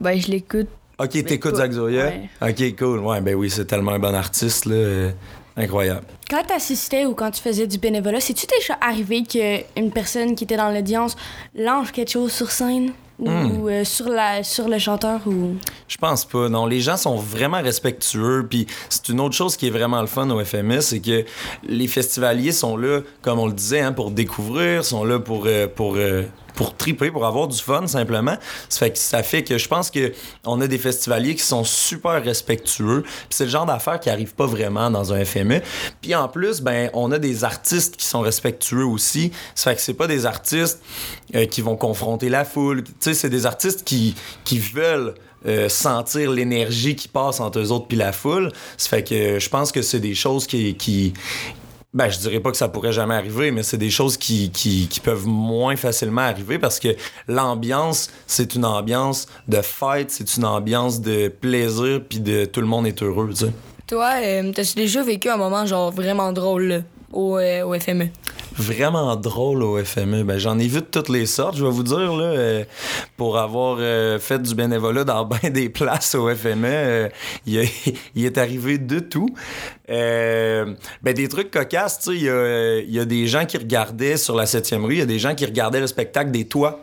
Ben, 0.00 0.20
je 0.20 0.30
l'écoute. 0.30 0.68
Ok, 0.98 1.10
t'écoutes 1.24 1.56
Zach 1.56 1.72
Zoya? 1.72 2.12
Ok, 2.42 2.76
cool. 2.78 2.98
Ouais, 3.00 3.20
ben 3.20 3.34
oui, 3.34 3.50
c'est 3.50 3.64
tellement 3.64 3.92
un 3.92 3.98
bon 3.98 4.14
artiste, 4.14 4.66
là. 4.66 5.10
Incroyable. 5.58 6.04
Quand 6.28 6.42
tu 6.46 6.52
assistais 6.52 7.06
ou 7.06 7.14
quand 7.14 7.30
tu 7.30 7.40
faisais 7.40 7.66
du 7.66 7.78
bénévolat, 7.78 8.20
c'est-tu 8.20 8.46
déjà 8.46 8.76
arrivé 8.80 9.22
qu'une 9.22 9.90
personne 9.90 10.34
qui 10.34 10.44
était 10.44 10.58
dans 10.58 10.70
l'audience 10.70 11.16
lance 11.54 11.90
quelque 11.92 12.10
chose 12.10 12.30
sur 12.30 12.50
scène? 12.50 12.92
Ou, 13.18 13.30
hmm. 13.30 13.68
euh, 13.68 13.84
sur, 13.84 14.08
la, 14.08 14.42
sur 14.42 14.68
le 14.68 14.78
chanteur 14.78 15.20
ou 15.26 15.56
je 15.88 15.96
pense 15.96 16.24
pas 16.24 16.48
non 16.48 16.66
les 16.66 16.80
gens 16.80 16.96
sont 16.96 17.16
vraiment 17.16 17.62
respectueux 17.62 18.46
puis 18.48 18.66
c'est 18.90 19.08
une 19.08 19.20
autre 19.20 19.34
chose 19.34 19.56
qui 19.56 19.68
est 19.68 19.70
vraiment 19.70 20.00
le 20.02 20.06
fun 20.06 20.28
au 20.28 20.44
FMS 20.44 20.80
c'est 20.82 21.00
que 21.00 21.24
les 21.66 21.88
festivaliers 21.88 22.52
sont 22.52 22.76
là 22.76 23.00
comme 23.22 23.38
on 23.38 23.46
le 23.46 23.54
disait 23.54 23.80
hein, 23.80 23.92
pour 23.92 24.10
découvrir 24.10 24.84
sont 24.84 25.04
là 25.04 25.18
pour 25.18 25.44
euh, 25.46 25.66
pour 25.66 25.94
euh, 25.96 26.24
pour 26.56 26.76
triper, 26.76 27.12
pour 27.12 27.24
avoir 27.24 27.46
du 27.46 27.60
fun 27.60 27.86
simplement. 27.86 28.36
Ça 28.68 28.78
fait 28.80 28.90
que, 28.90 28.98
ça 28.98 29.22
fait 29.22 29.44
que 29.44 29.58
je 29.58 29.68
pense 29.68 29.90
que 29.90 30.12
on 30.44 30.60
a 30.60 30.66
des 30.66 30.78
festivaliers 30.78 31.36
qui 31.36 31.44
sont 31.44 31.62
super 31.62 32.24
respectueux. 32.24 33.04
C'est 33.30 33.44
le 33.44 33.50
genre 33.50 33.66
d'affaires 33.66 34.00
qui 34.00 34.10
arrive 34.10 34.34
pas 34.34 34.46
vraiment 34.46 34.90
dans 34.90 35.12
un 35.12 35.24
FME. 35.24 35.60
Puis 36.00 36.14
en 36.14 36.28
plus, 36.28 36.62
ben 36.62 36.90
on 36.94 37.12
a 37.12 37.18
des 37.18 37.44
artistes 37.44 37.96
qui 37.96 38.06
sont 38.06 38.20
respectueux 38.20 38.84
aussi. 38.84 39.30
Ça 39.54 39.70
fait 39.70 39.76
que 39.76 39.82
c'est 39.82 39.94
pas 39.94 40.08
des 40.08 40.26
artistes 40.26 40.82
euh, 41.34 41.46
qui 41.46 41.60
vont 41.60 41.76
confronter 41.76 42.28
la 42.28 42.44
foule. 42.44 42.82
Tu 42.82 42.92
sais, 43.00 43.14
c'est 43.14 43.30
des 43.30 43.46
artistes 43.46 43.84
qui, 43.84 44.14
qui 44.44 44.58
veulent 44.58 45.14
euh, 45.46 45.68
sentir 45.68 46.30
l'énergie 46.30 46.96
qui 46.96 47.08
passe 47.08 47.38
entre 47.38 47.60
eux 47.60 47.70
autres 47.70 47.86
puis 47.86 47.96
la 47.96 48.12
foule. 48.12 48.50
Ça 48.78 48.88
fait 48.88 49.04
que 49.04 49.38
je 49.38 49.48
pense 49.48 49.70
que 49.70 49.82
c'est 49.82 50.00
des 50.00 50.14
choses 50.14 50.46
qui, 50.46 50.74
qui 50.74 51.12
ben, 51.96 52.10
je 52.10 52.18
dirais 52.18 52.40
pas 52.40 52.50
que 52.50 52.58
ça 52.58 52.68
pourrait 52.68 52.92
jamais 52.92 53.14
arriver, 53.14 53.50
mais 53.50 53.62
c'est 53.62 53.78
des 53.78 53.88
choses 53.88 54.18
qui, 54.18 54.50
qui, 54.50 55.00
peuvent 55.02 55.26
moins 55.26 55.76
facilement 55.76 56.20
arriver 56.20 56.58
parce 56.58 56.78
que 56.78 56.88
l'ambiance, 57.26 58.10
c'est 58.26 58.54
une 58.54 58.66
ambiance 58.66 59.26
de 59.48 59.62
fête, 59.62 60.10
c'est 60.10 60.36
une 60.36 60.44
ambiance 60.44 61.00
de 61.00 61.28
plaisir, 61.28 62.02
puis 62.06 62.20
de 62.20 62.44
tout 62.44 62.60
le 62.60 62.66
monde 62.66 62.86
est 62.86 63.02
heureux. 63.02 63.30
Toi, 63.86 64.10
euh, 64.22 64.52
t'as-tu 64.52 64.74
déjà 64.74 65.02
vécu 65.02 65.30
un 65.30 65.38
moment 65.38 65.64
genre 65.64 65.90
vraiment 65.90 66.32
drôle 66.32 66.84
au, 67.14 67.38
euh, 67.38 67.64
au 67.64 67.72
FME? 67.80 68.10
Vraiment 68.56 69.16
drôle 69.16 69.62
au 69.62 69.82
FME. 69.82 70.22
Ben, 70.24 70.38
j'en 70.38 70.58
ai 70.58 70.66
vu 70.66 70.80
de 70.80 70.86
toutes 70.86 71.08
les 71.08 71.26
sortes, 71.26 71.56
je 71.56 71.64
vais 71.64 71.70
vous 71.70 71.82
dire, 71.82 72.14
là, 72.14 72.24
euh, 72.24 72.64
pour 73.16 73.38
avoir 73.38 73.78
euh, 73.80 74.18
fait 74.18 74.40
du 74.40 74.54
bénévolat 74.54 75.04
dans 75.04 75.24
bien 75.42 75.50
des 75.50 75.68
places 75.68 76.14
au 76.14 76.28
FME. 76.34 76.64
euh, 76.64 77.08
il, 77.46 78.24
est 78.24 78.38
arrivé 78.38 78.78
de 78.78 78.98
tout. 78.98 79.28
Euh, 79.90 80.74
ben, 81.02 81.14
des 81.14 81.28
trucs 81.28 81.50
cocasses, 81.50 82.08
il 82.10 82.22
y 82.22 82.92
y 82.96 83.00
a 83.00 83.04
des 83.04 83.26
gens 83.26 83.44
qui 83.44 83.58
regardaient 83.58 84.16
sur 84.16 84.34
la 84.34 84.44
7e 84.44 84.84
rue, 84.84 84.94
il 84.94 84.98
y 84.98 85.02
a 85.02 85.06
des 85.06 85.18
gens 85.18 85.34
qui 85.34 85.44
regardaient 85.44 85.80
le 85.80 85.86
spectacle 85.86 86.30
des 86.30 86.46
toits. 86.46 86.80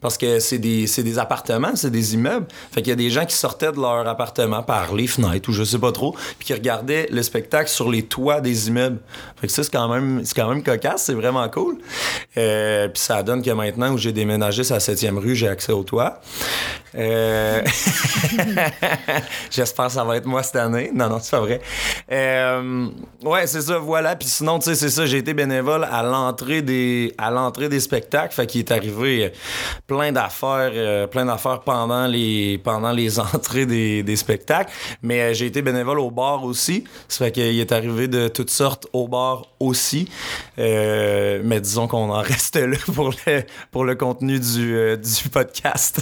Parce 0.00 0.16
que 0.16 0.38
c'est 0.38 0.58
des, 0.58 0.86
des 0.86 1.18
appartements, 1.18 1.74
c'est 1.74 1.90
des 1.90 2.14
immeubles. 2.14 2.46
Fait 2.72 2.82
qu'il 2.82 2.90
y 2.90 2.92
a 2.92 2.96
des 2.96 3.10
gens 3.10 3.24
qui 3.26 3.34
sortaient 3.34 3.72
de 3.72 3.80
leur 3.80 4.06
appartement 4.06 4.62
par 4.62 4.94
les 4.94 5.08
fenêtres 5.08 5.48
ou 5.48 5.52
je 5.52 5.64
sais 5.64 5.78
pas 5.78 5.90
trop, 5.90 6.14
puis 6.38 6.46
qui 6.46 6.54
regardaient 6.54 7.08
le 7.10 7.22
spectacle 7.22 7.68
sur 7.68 7.90
les 7.90 8.04
toits 8.04 8.40
des 8.40 8.68
immeubles. 8.68 9.00
Fait 9.40 9.48
que 9.48 9.52
ça, 9.52 9.64
c'est 9.64 9.72
quand 9.72 9.88
même, 9.88 10.24
c'est 10.24 10.34
quand 10.34 10.48
même 10.48 10.62
cocasse, 10.62 11.04
c'est 11.04 11.14
vraiment 11.14 11.48
cool. 11.48 11.78
Euh, 12.36 12.88
puis 12.88 13.02
ça 13.02 13.22
donne 13.22 13.42
que 13.42 13.50
maintenant, 13.50 13.92
où 13.92 13.98
j'ai 13.98 14.12
déménagé 14.12 14.62
sur 14.62 14.74
la 14.74 14.80
7e 14.80 15.18
rue, 15.18 15.34
j'ai 15.34 15.48
accès 15.48 15.72
au 15.72 15.82
toit. 15.82 16.20
Euh, 16.94 17.62
J'espère 19.50 19.86
que 19.86 19.92
ça 19.92 20.04
va 20.04 20.16
être 20.16 20.26
moi 20.26 20.42
cette 20.42 20.56
année. 20.56 20.90
Non, 20.94 21.08
non, 21.08 21.18
c'est 21.20 21.30
pas 21.30 21.40
vrai. 21.40 21.60
Euh, 22.10 22.88
ouais, 23.22 23.46
c'est 23.46 23.62
ça, 23.62 23.78
voilà. 23.78 24.16
Puis 24.16 24.28
sinon, 24.28 24.58
tu 24.58 24.66
sais, 24.66 24.74
c'est 24.74 24.88
ça, 24.88 25.06
j'ai 25.06 25.18
été 25.18 25.34
bénévole 25.34 25.86
à 25.90 26.02
l'entrée 26.02 26.62
des, 26.62 27.14
à 27.18 27.30
l'entrée 27.30 27.68
des 27.68 27.80
spectacles. 27.80 28.34
Fait 28.34 28.46
qu'il 28.46 28.60
est 28.60 28.72
arrivé 28.72 29.26
euh, 29.26 29.28
plein 29.86 30.12
d'affaires, 30.12 30.70
euh, 30.74 31.06
plein 31.06 31.26
d'affaires 31.26 31.60
pendant 31.60 32.06
les, 32.06 32.58
pendant 32.58 32.92
les 32.92 33.18
entrées 33.34 33.66
des, 33.66 34.02
des 34.02 34.16
spectacles. 34.16 34.72
Mais 35.02 35.34
j'ai 35.34 35.46
été 35.46 35.62
bénévole 35.62 36.00
au 36.00 36.10
bar 36.10 36.44
aussi. 36.44 36.84
Ça 37.08 37.26
fait 37.26 37.32
qu'il 37.32 37.60
est 37.60 37.72
arrivé 37.72 38.08
de 38.08 38.28
toutes 38.28 38.50
sortes 38.50 38.86
au 38.92 39.08
bar 39.08 39.46
aussi. 39.60 40.08
Mais 40.56 41.60
disons 41.60 41.86
qu'on 41.88 42.10
en 42.10 42.20
reste 42.22 42.56
là 42.56 42.76
pour 42.94 43.10
le, 43.10 43.42
pour 43.70 43.84
le 43.84 43.94
contenu 43.94 44.38
du, 44.38 44.96
du 44.96 45.28
podcast. 45.30 46.00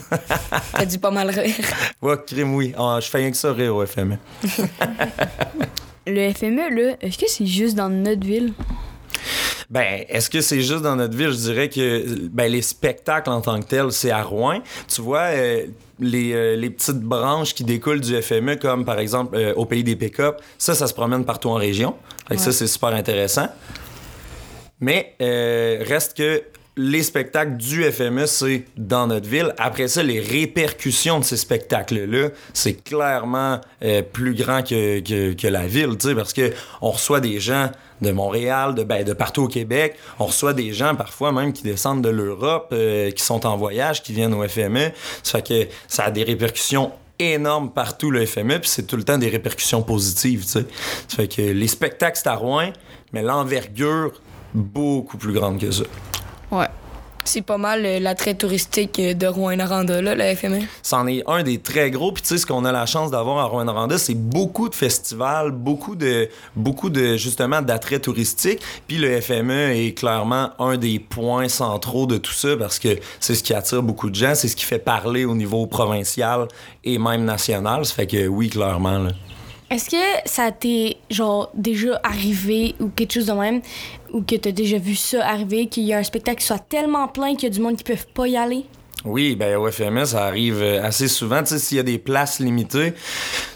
T'as 0.78 0.84
dû 0.84 0.98
pas 0.98 1.10
mal 1.10 1.30
rire. 1.30 1.54
ouais, 2.02 2.16
crime, 2.26 2.54
oui. 2.54 2.74
Ah, 2.76 2.98
je 3.00 3.08
fais 3.08 3.18
rien 3.18 3.30
que 3.30 3.36
ça 3.36 3.52
rire 3.52 3.74
au 3.76 3.86
FME. 3.86 4.18
Le 6.06 6.32
FME, 6.32 6.74
là, 6.74 6.96
est-ce 7.00 7.18
que 7.18 7.28
c'est 7.28 7.46
juste 7.46 7.74
dans 7.74 7.88
notre 7.88 8.24
ville? 8.24 8.52
Ben, 9.68 10.04
est-ce 10.08 10.30
que 10.30 10.40
c'est 10.40 10.60
juste 10.60 10.82
dans 10.82 10.94
notre 10.94 11.16
ville? 11.16 11.30
Je 11.30 11.50
dirais 11.52 11.68
que 11.68 12.28
ben, 12.28 12.50
les 12.50 12.62
spectacles 12.62 13.30
en 13.30 13.40
tant 13.40 13.60
que 13.60 13.66
tels, 13.66 13.90
c'est 13.90 14.12
à 14.12 14.22
Rouen. 14.22 14.60
Tu 14.86 15.00
vois, 15.00 15.30
euh, 15.32 15.66
les, 15.98 16.32
euh, 16.32 16.56
les 16.56 16.70
petites 16.70 17.00
branches 17.00 17.54
qui 17.54 17.64
découlent 17.64 18.00
du 18.00 18.20
FME, 18.20 18.56
comme 18.56 18.84
par 18.84 18.98
exemple 18.98 19.36
euh, 19.36 19.54
au 19.54 19.64
pays 19.64 19.82
des 19.82 19.96
pick-up, 19.96 20.40
ça, 20.58 20.74
ça 20.74 20.86
se 20.86 20.94
promène 20.94 21.24
partout 21.24 21.48
en 21.48 21.54
région. 21.54 21.96
Fait 22.28 22.36
que 22.36 22.40
ça, 22.40 22.52
c'est 22.52 22.66
super 22.66 22.90
intéressant. 22.90 23.48
Mais 24.80 25.14
euh, 25.22 25.82
reste 25.86 26.16
que 26.16 26.42
les 26.78 27.02
spectacles 27.02 27.56
du 27.56 27.90
FME, 27.90 28.26
c'est 28.26 28.64
dans 28.76 29.06
notre 29.06 29.28
ville. 29.28 29.54
Après 29.56 29.88
ça, 29.88 30.02
les 30.02 30.20
répercussions 30.20 31.20
de 31.20 31.24
ces 31.24 31.38
spectacles-là, 31.38 32.28
c'est 32.52 32.74
clairement 32.74 33.60
euh, 33.82 34.02
plus 34.02 34.34
grand 34.34 34.62
que, 34.62 35.00
que, 35.32 35.46
la 35.48 35.66
ville, 35.66 35.96
parce 36.14 36.34
que 36.34 36.52
on 36.82 36.90
reçoit 36.90 37.20
des 37.20 37.40
gens 37.40 37.70
de 38.02 38.12
Montréal, 38.12 38.74
de, 38.74 38.84
ben, 38.84 39.04
de 39.04 39.14
partout 39.14 39.44
au 39.44 39.48
Québec. 39.48 39.96
On 40.18 40.26
reçoit 40.26 40.52
des 40.52 40.74
gens 40.74 40.94
parfois 40.94 41.32
même 41.32 41.54
qui 41.54 41.62
descendent 41.62 42.02
de 42.02 42.10
l'Europe, 42.10 42.68
euh, 42.72 43.10
qui 43.10 43.24
sont 43.24 43.46
en 43.46 43.56
voyage, 43.56 44.02
qui 44.02 44.12
viennent 44.12 44.34
au 44.34 44.46
FME. 44.46 44.92
Ça 45.22 45.38
fait 45.38 45.66
que 45.66 45.72
ça 45.88 46.04
a 46.04 46.10
des 46.10 46.24
répercussions 46.24 46.92
énormes 47.18 47.70
partout 47.70 48.10
le 48.10 48.26
FME, 48.26 48.58
puis 48.58 48.68
c'est 48.68 48.86
tout 48.86 48.96
le 48.96 49.04
temps 49.04 49.16
des 49.16 49.30
répercussions 49.30 49.82
positives, 49.82 50.42
tu 50.42 50.48
sais. 50.48 50.66
Ça 51.08 51.16
fait 51.16 51.28
que 51.28 51.40
les 51.40 51.68
spectacles, 51.68 52.18
c'est 52.22 52.28
à 52.28 52.34
Rouen, 52.34 52.70
mais 53.14 53.22
l'envergure, 53.22 54.12
beaucoup 54.52 55.16
plus 55.16 55.32
grande 55.32 55.58
que 55.58 55.70
ça. 55.70 55.84
Ouais. 56.50 56.68
C'est 57.26 57.42
pas 57.42 57.58
mal 57.58 57.84
euh, 57.84 57.98
l'attrait 57.98 58.34
touristique 58.34 59.00
euh, 59.00 59.12
de 59.12 59.26
Rouen-Noranda, 59.26 60.00
là, 60.00 60.14
le 60.14 60.36
FME. 60.36 60.60
C'en 60.84 61.08
est 61.08 61.24
un 61.26 61.42
des 61.42 61.58
très 61.58 61.90
gros. 61.90 62.12
Puis 62.12 62.22
tu 62.22 62.28
sais, 62.28 62.38
ce 62.38 62.46
qu'on 62.46 62.64
a 62.64 62.70
la 62.70 62.86
chance 62.86 63.10
d'avoir 63.10 63.38
à 63.38 63.44
Rouen-Noranda, 63.46 63.98
c'est 63.98 64.14
beaucoup 64.14 64.68
de 64.68 64.76
festivals, 64.76 65.50
beaucoup 65.50 65.96
de, 65.96 66.28
beaucoup 66.54 66.88
de 66.88 67.16
justement 67.16 67.62
d'attraits 67.62 68.02
touristiques. 68.02 68.60
Puis 68.86 68.98
le 68.98 69.20
FME 69.20 69.72
est 69.72 69.98
clairement 69.98 70.50
un 70.60 70.76
des 70.76 71.00
points 71.00 71.48
centraux 71.48 72.06
de 72.06 72.16
tout 72.16 72.32
ça 72.32 72.56
parce 72.56 72.78
que 72.78 72.96
c'est 73.18 73.34
ce 73.34 73.42
qui 73.42 73.54
attire 73.54 73.82
beaucoup 73.82 74.08
de 74.08 74.14
gens, 74.14 74.36
c'est 74.36 74.48
ce 74.48 74.54
qui 74.54 74.64
fait 74.64 74.78
parler 74.78 75.24
au 75.24 75.34
niveau 75.34 75.66
provincial 75.66 76.46
et 76.84 76.96
même 76.96 77.24
national. 77.24 77.84
Ça 77.86 77.94
fait 77.94 78.06
que 78.06 78.28
oui, 78.28 78.50
clairement. 78.50 78.98
Là. 78.98 79.10
Est-ce 79.68 79.90
que 79.90 80.28
ça 80.28 80.52
t'est 80.52 80.96
genre 81.10 81.50
déjà 81.54 82.00
arrivé 82.04 82.76
ou 82.78 82.88
quelque 82.88 83.14
chose 83.14 83.26
de 83.26 83.32
même 83.32 83.60
ou 84.12 84.22
que 84.22 84.36
t'as 84.36 84.52
déjà 84.52 84.78
vu 84.78 84.94
ça 84.94 85.26
arriver 85.26 85.66
qu'il 85.66 85.82
y 85.84 85.92
a 85.92 85.98
un 85.98 86.04
spectacle 86.04 86.38
qui 86.38 86.46
soit 86.46 86.60
tellement 86.68 87.08
plein 87.08 87.34
qu'il 87.34 87.44
y 87.44 87.46
a 87.46 87.54
du 87.54 87.60
monde 87.60 87.76
qui 87.76 87.82
peuvent 87.84 88.06
pas 88.14 88.28
y 88.28 88.36
aller? 88.36 88.64
Oui, 89.04 89.36
ben 89.36 89.56
au 89.56 89.70
FME, 89.70 90.04
ça 90.04 90.24
arrive 90.24 90.60
euh, 90.62 90.82
assez 90.82 91.06
souvent. 91.06 91.40
Tu 91.40 91.50
sais, 91.50 91.58
s'il 91.58 91.76
y 91.76 91.80
a 91.80 91.84
des 91.84 91.98
places 91.98 92.40
limitées, 92.40 92.92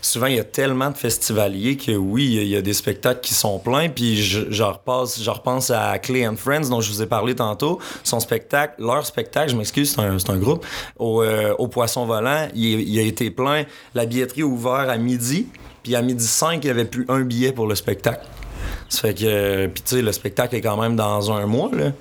souvent 0.00 0.26
il 0.26 0.36
y 0.36 0.38
a 0.38 0.44
tellement 0.44 0.90
de 0.90 0.96
festivaliers 0.96 1.76
que 1.76 1.92
oui, 1.92 2.36
il 2.40 2.46
y 2.48 2.56
a- 2.56 2.62
des 2.62 2.72
spectacles 2.74 3.20
qui 3.20 3.34
sont 3.34 3.58
pleins. 3.58 3.88
Puis 3.88 4.16
je, 4.16 4.42
je 4.50 4.62
repense 4.62 5.70
à 5.70 5.98
Clay 5.98 6.26
and 6.26 6.36
Friends 6.36 6.68
dont 6.68 6.80
je 6.80 6.92
vous 6.92 7.02
ai 7.02 7.06
parlé 7.06 7.34
tantôt. 7.34 7.80
Son 8.04 8.20
spectacle, 8.20 8.74
leur 8.82 9.04
spectacle, 9.06 9.50
je 9.50 9.56
m'excuse, 9.56 9.90
c'est 9.92 10.30
un, 10.30 10.36
groupe, 10.38 10.64
au, 10.98 11.22
euh, 11.22 11.54
au 11.58 11.66
Poisson 11.66 12.04
Volant, 12.04 12.48
il, 12.54 12.80
il 12.88 12.98
a 12.98 13.02
été 13.02 13.30
plein. 13.30 13.64
La 13.94 14.06
billetterie 14.06 14.42
a 14.42 14.46
ouvert 14.46 14.88
à 14.88 14.96
midi. 14.98 15.46
Puis 15.82 15.96
à 15.96 16.02
midi 16.02 16.26
5, 16.26 16.62
il 16.62 16.66
n'y 16.66 16.70
avait 16.70 16.84
plus 16.84 17.06
un 17.08 17.20
billet 17.20 17.52
pour 17.52 17.66
le 17.66 17.74
spectacle. 17.74 18.26
Ça 18.88 19.02
fait 19.02 19.14
que, 19.14 19.24
euh, 19.24 19.68
puis 19.68 19.82
tu 19.84 19.96
sais, 19.96 20.02
le 20.02 20.10
spectacle 20.10 20.56
est 20.56 20.60
quand 20.60 20.76
même 20.76 20.96
dans 20.96 21.30
un 21.30 21.46
mois, 21.46 21.70
là. 21.72 21.92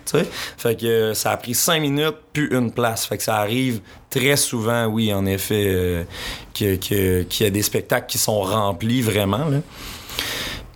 Fait 0.58 0.76
que 0.76 0.86
euh, 0.86 1.14
ça 1.14 1.32
a 1.32 1.38
pris 1.38 1.54
cinq 1.54 1.82
minutes, 1.82 2.16
plus 2.34 2.50
une 2.52 2.72
place. 2.72 3.06
Fait 3.06 3.18
que 3.18 3.24
ça 3.24 3.38
arrive 3.38 3.82
très 4.10 4.36
souvent, 4.36 4.86
oui, 4.88 5.14
en 5.14 5.26
effet, 5.28 5.66
euh, 5.68 6.04
qu'il 6.54 6.80
y 7.40 7.44
a 7.46 7.50
des 7.52 7.62
spectacles 7.62 8.08
qui 8.08 8.18
sont 8.18 8.42
remplis 8.42 9.02
vraiment, 9.02 9.46
là. 9.50 9.60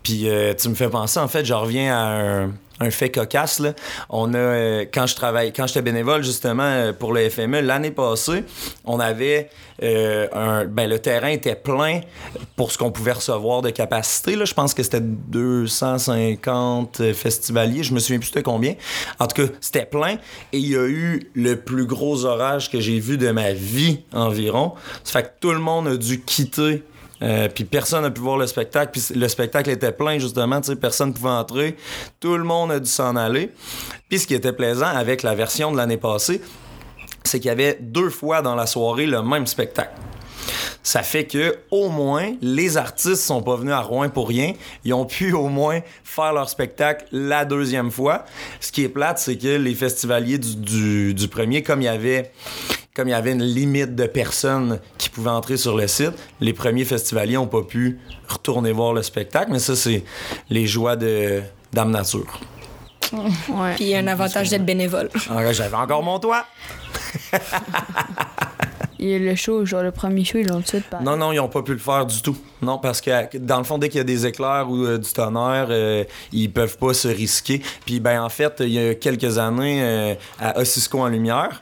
Puis 0.04 0.28
tu 0.60 0.70
me 0.70 0.76
fais 0.76 0.90
penser, 0.90 1.20
en 1.20 1.30
fait, 1.30 1.46
je 1.46 1.54
reviens 1.54 1.96
à 1.96 2.02
un, 2.02 2.52
un 2.84 2.92
fait 2.92 3.10
cocasse. 3.10 3.62
On 4.10 4.34
a, 4.34 4.38
euh, 4.38 4.86
quand 4.94 5.08
je 5.08 5.16
travaille, 5.16 5.54
quand 5.54 5.68
j'étais 5.68 5.82
bénévole 5.82 6.24
justement 6.24 6.64
euh, 6.64 6.94
pour 6.94 7.14
le 7.14 7.30
FME, 7.30 7.62
l'année 7.62 7.92
passée, 7.92 8.44
on 8.86 9.00
avait 9.00 9.50
euh, 9.82 10.28
un, 10.34 10.66
ben, 10.66 10.90
le 10.90 11.00
terrain 11.00 11.30
était 11.30 11.56
plein 11.56 12.02
pour 12.56 12.72
ce 12.72 12.78
qu'on 12.78 12.92
pouvait 12.92 13.14
recevoir 13.14 13.62
de 13.62 13.70
capacité. 13.70 14.36
Là. 14.36 14.46
Je 14.46 14.54
pense 14.54 14.74
que 14.74 14.84
c'était 14.84 15.02
250 15.02 17.02
euh, 17.02 17.14
festivaliers. 17.14 17.84
Je 17.84 17.94
me 17.94 18.00
souviens 18.00 18.20
plus 18.20 18.32
de 18.32 18.42
combien. 18.42 18.76
En 19.20 19.28
tout 19.28 19.46
cas, 19.46 19.52
c'était 19.62 19.86
plein. 19.86 20.18
Et 20.52 20.60
il 20.60 20.70
y 20.70 20.76
a 20.76 20.86
eu 20.86 21.32
le 21.34 21.56
plus 21.56 21.86
gros 21.86 22.26
orage 22.26 22.72
que 22.72 22.80
j'ai 22.80 23.00
vu 23.00 23.18
de 23.18 23.32
ma 23.32 23.54
vie 23.54 24.02
environ. 24.14 24.74
Ça 25.04 25.20
fait 25.20 25.24
que 25.24 25.32
tout 25.40 25.52
le 25.52 25.60
monde 25.60 25.88
a 25.88 25.98
dû 25.98 26.22
quitter 26.22 26.84
euh, 27.24 27.48
puis 27.48 27.64
personne 27.64 28.04
n'a 28.04 28.12
pu 28.12 28.22
voir 28.22 28.38
le 28.38 28.48
spectacle. 28.48 28.92
Puis 28.92 29.16
le 29.16 29.28
spectacle 29.28 29.70
était 29.70 29.92
plein, 29.92 30.20
justement. 30.20 30.60
Personne 30.80 31.10
ne 31.10 31.14
pouvait 31.14 31.30
entrer. 31.30 31.78
Tout 32.20 32.38
le 32.38 32.44
monde 32.44 32.72
a 32.72 32.80
dû 32.80 32.90
s'en 32.90 33.16
aller. 33.16 33.52
Puis 34.10 34.20
ce 34.20 34.28
qui 34.28 34.36
était 34.36 34.54
plaisant 34.54 34.88
avec 34.88 35.24
la 35.24 35.34
version 35.34 35.72
de 35.72 35.78
l'année 35.78 35.98
passée, 35.98 36.42
c'est 37.24 37.40
qu'il 37.40 37.48
y 37.48 37.52
avait 37.52 37.78
deux 37.80 38.10
fois 38.10 38.42
dans 38.42 38.56
la 38.56 38.66
soirée 38.66 39.06
le 39.06 39.24
même 39.24 39.48
spectacle. 39.48 39.94
Ça 40.84 41.02
fait 41.04 41.26
que 41.26 41.58
au 41.72 41.90
moins 41.90 42.34
les 42.42 42.78
artistes 42.78 43.24
sont 43.24 43.42
pas 43.42 43.56
venus 43.56 43.74
à 43.74 43.82
Rouen 43.82 44.10
pour 44.10 44.28
rien. 44.28 44.54
Ils 44.84 44.94
ont 44.94 45.06
pu 45.06 45.34
au 45.34 45.48
moins 45.48 45.80
faire 46.04 46.34
leur 46.34 46.50
spectacle 46.50 47.06
la 47.12 47.46
deuxième 47.46 47.90
fois. 47.92 48.26
Ce 48.60 48.72
qui 48.72 48.84
est 48.84 48.90
plate, 48.90 49.20
c'est 49.20 49.38
que 49.38 49.56
les 49.58 49.74
festivaliers 49.76 50.38
du, 50.38 50.56
du- 50.56 51.14
du 51.14 51.28
premier, 51.28 51.64
comme 51.64 51.82
il 51.82 51.86
y 51.86 51.88
avait 51.88 52.32
comme 52.96 53.08
il 53.08 53.12
y 53.12 53.16
avait 53.16 53.32
une 53.32 53.42
limite 53.44 53.96
de 53.96 54.06
personnes 54.06 54.80
qui 55.00 55.10
pouvaient 55.10 55.32
entrer 55.32 55.58
sur 55.58 55.76
le 55.76 55.88
site, 55.88 56.12
les 56.40 56.54
premiers 56.54 56.86
festivaliers 56.86 57.34
n'ont 57.36 57.48
pas 57.48 57.64
pu 57.64 57.98
retourner 58.28 58.72
voir 58.72 58.94
le 58.94 59.02
spectacle. 59.02 59.52
Mais 59.52 59.58
ça, 59.58 59.76
c'est 59.76 60.04
les 60.52 60.68
joies 60.68 60.96
de 60.96 61.42
Dame 61.72 61.90
Nature. 61.90 62.40
Ouais. 63.12 63.74
Puis 63.78 63.96
un 63.96 64.06
avantage 64.06 64.50
d'être 64.50 64.66
bénévole. 64.66 65.10
Ah, 65.30 65.52
J'avais 65.54 65.76
encore 65.76 66.04
mon 66.04 66.20
toit. 66.20 66.46
Et 69.06 69.20
le 69.20 69.36
show, 69.36 69.66
genre 69.66 69.84
le 69.84 69.92
premier 69.92 70.24
show, 70.24 70.38
ils 70.38 70.48
l'ont 70.48 70.60
tout 70.60 70.62
de 70.62 70.68
suite 70.68 70.86
pas. 70.86 71.02
Non, 71.02 71.18
non, 71.18 71.34
ils 71.34 71.36
n'ont 71.36 71.50
pas 71.50 71.62
pu 71.62 71.74
le 71.74 71.78
faire 71.78 72.06
du 72.06 72.22
tout. 72.22 72.38
Non, 72.62 72.78
parce 72.78 73.02
que 73.02 73.38
dans 73.38 73.58
le 73.58 73.66
fond, 73.66 73.78
dès 73.78 73.90
qu'il 73.90 73.98
y 73.98 74.02
a 74.02 74.06
des 74.06 74.26
éclairs 74.26 74.68
ou 74.70 74.86
euh, 74.86 74.98
du 74.98 75.12
tonnerre, 75.12 75.68
euh, 75.72 76.06
ils 76.32 76.50
peuvent 76.50 76.78
pas 76.78 76.94
se 76.94 77.10
risquer. 77.10 77.62
Puis, 77.86 78.00
ben, 78.00 78.24
en 78.24 78.30
fait, 78.30 78.62
il 78.62 78.70
y 78.70 78.80
a 78.80 78.96
quelques 78.96 79.38
années, 79.38 79.84
euh, 79.84 80.16
à 80.40 80.58
Ossisco 80.58 81.02
en 81.02 81.10
Lumière, 81.10 81.62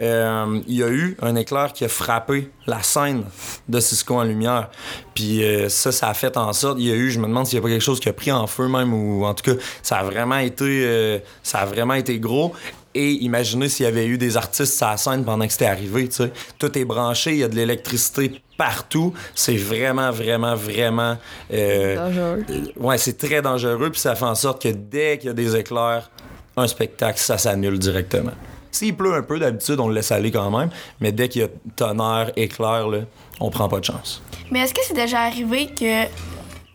euh, 0.00 0.60
il 0.68 0.76
y 0.76 0.84
a 0.84 0.88
eu 0.88 1.16
un 1.22 1.34
éclair 1.34 1.72
qui 1.72 1.84
a 1.84 1.88
frappé 1.88 2.52
la 2.68 2.80
scène 2.84 3.24
d'Ossisco 3.68 4.14
en 4.14 4.22
Lumière. 4.22 4.70
Puis, 5.12 5.42
ça, 5.68 5.90
ça 5.90 6.08
a 6.08 6.14
fait 6.14 6.36
en 6.36 6.52
sorte, 6.52 6.78
il 6.78 6.86
y 6.86 6.92
a 6.92 6.94
eu, 6.94 7.10
je 7.10 7.18
me 7.18 7.26
demande 7.26 7.46
s'il 7.46 7.58
n'y 7.58 7.64
a 7.64 7.66
pas 7.66 7.72
quelque 7.72 7.82
chose 7.82 7.98
qui 7.98 8.08
a 8.08 8.12
pris 8.12 8.30
en 8.30 8.46
feu 8.46 8.68
même, 8.68 8.94
ou 8.94 9.24
en 9.24 9.34
tout 9.34 9.42
cas, 9.42 9.60
ça 9.82 9.96
a 9.96 10.04
vraiment 10.04 10.38
été, 10.38 11.20
ça 11.42 11.60
a 11.60 11.64
vraiment 11.64 11.94
été 11.94 12.20
gros. 12.20 12.52
Et 12.98 13.12
imaginez 13.24 13.68
s'il 13.68 13.84
y 13.84 13.88
avait 13.88 14.06
eu 14.06 14.16
des 14.16 14.38
artistes 14.38 14.82
à 14.82 14.92
la 14.92 14.96
scène 14.96 15.22
pendant 15.22 15.46
que 15.46 15.52
c'était 15.52 15.66
arrivé, 15.66 16.08
tu 16.08 16.14
sais. 16.16 16.32
Tout 16.58 16.78
est 16.78 16.86
branché, 16.86 17.32
il 17.32 17.38
y 17.38 17.44
a 17.44 17.48
de 17.48 17.54
l'électricité 17.54 18.40
partout. 18.56 19.12
C'est 19.34 19.56
vraiment, 19.56 20.10
vraiment, 20.10 20.54
vraiment... 20.54 21.18
euh, 21.52 21.94
Dangereux. 21.96 22.44
euh, 22.48 22.60
ouais, 22.80 22.96
c'est 22.96 23.18
très 23.18 23.42
dangereux, 23.42 23.90
puis 23.90 24.00
ça 24.00 24.14
fait 24.14 24.24
en 24.24 24.34
sorte 24.34 24.62
que 24.62 24.68
dès 24.68 25.18
qu'il 25.18 25.26
y 25.26 25.30
a 25.30 25.34
des 25.34 25.54
éclairs, 25.56 26.10
un 26.56 26.66
spectacle, 26.66 27.18
ça 27.18 27.36
s'annule 27.36 27.78
directement. 27.78 28.32
S'il 28.70 28.96
pleut 28.96 29.12
un 29.14 29.22
peu, 29.22 29.38
d'habitude, 29.38 29.78
on 29.78 29.88
le 29.88 29.94
laisse 29.94 30.10
aller 30.10 30.30
quand 30.30 30.50
même, 30.50 30.70
mais 31.00 31.12
dès 31.12 31.28
qu'il 31.28 31.42
y 31.42 31.44
a 31.44 31.48
tonnerre, 31.76 32.32
éclair, 32.36 32.88
là, 32.88 33.00
on 33.40 33.50
prend 33.50 33.68
pas 33.68 33.80
de 33.80 33.84
chance. 33.84 34.22
Mais 34.50 34.60
est-ce 34.60 34.72
que 34.72 34.80
c'est 34.86 34.94
déjà 34.94 35.20
arrivé 35.20 35.66
que 35.66 36.04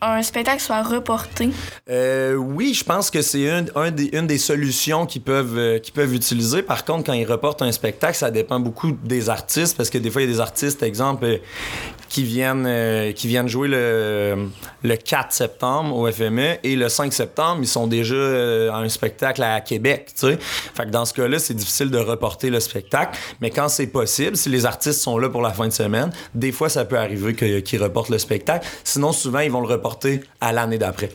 un 0.02 0.22
spectacle 0.22 0.60
soit 0.60 0.82
reporté? 0.82 1.50
Euh, 1.88 2.34
oui, 2.34 2.74
je 2.74 2.84
pense 2.84 3.10
que 3.10 3.22
c'est 3.22 3.44
une, 3.44 3.70
un 3.76 3.90
des, 3.90 4.38
solutions 4.38 5.06
qu'ils 5.06 5.22
peuvent, 5.22 5.56
euh, 5.56 5.78
peuvent 5.94 6.14
utiliser. 6.14 6.62
Par 6.62 6.84
contre, 6.84 7.04
quand 7.04 7.12
ils 7.12 7.26
reportent 7.26 7.62
un 7.62 7.70
spectacle, 7.70 8.16
ça 8.16 8.30
dépend 8.30 8.58
beaucoup 8.58 8.92
des 9.04 9.30
artistes, 9.30 9.76
parce 9.76 9.90
que 9.90 9.98
des 9.98 10.10
fois, 10.10 10.22
il 10.22 10.28
y 10.28 10.30
a 10.30 10.32
des 10.34 10.40
artistes, 10.40 10.82
exemple, 10.82 11.24
euh, 11.24 11.38
qui 12.08 12.24
viennent, 12.24 13.14
qui 13.14 13.26
viennent 13.26 13.48
jouer 13.48 13.68
le, 13.68 14.48
le 14.82 14.96
4 14.96 15.32
septembre 15.32 15.96
au 15.96 16.12
FME 16.12 16.58
et 16.62 16.76
le 16.76 16.90
5 16.90 17.10
septembre, 17.10 17.60
ils 17.62 17.66
sont 17.66 17.86
déjà 17.86 18.14
à 18.70 18.76
un 18.76 18.88
spectacle 18.90 19.42
à 19.42 19.62
Québec, 19.62 20.08
tu 20.08 20.26
sais. 20.26 20.38
Fait 20.38 20.84
que 20.84 20.90
dans 20.90 21.06
ce 21.06 21.14
cas-là, 21.14 21.38
c'est 21.38 21.54
difficile 21.54 21.90
de 21.90 21.96
reporter 21.96 22.50
le 22.50 22.60
spectacle, 22.60 23.18
mais 23.40 23.48
quand 23.48 23.68
c'est 23.68 23.86
possible, 23.86 24.36
si 24.36 24.50
les 24.50 24.66
artistes 24.66 25.00
sont 25.00 25.16
là 25.16 25.30
pour 25.30 25.40
la 25.40 25.54
fin 25.54 25.66
de 25.66 25.72
semaine, 25.72 26.10
des 26.34 26.52
fois, 26.52 26.68
ça 26.68 26.84
peut 26.84 26.98
arriver 26.98 27.34
qu'ils 27.62 27.82
reportent 27.82 28.10
le 28.10 28.18
spectacle. 28.18 28.66
Sinon, 28.84 29.12
souvent, 29.12 29.38
ils 29.38 29.50
vont 29.50 29.62
le 29.62 29.68
reporter 29.68 29.91
à 30.40 30.52
l'année 30.52 30.78
d'après. 30.78 31.10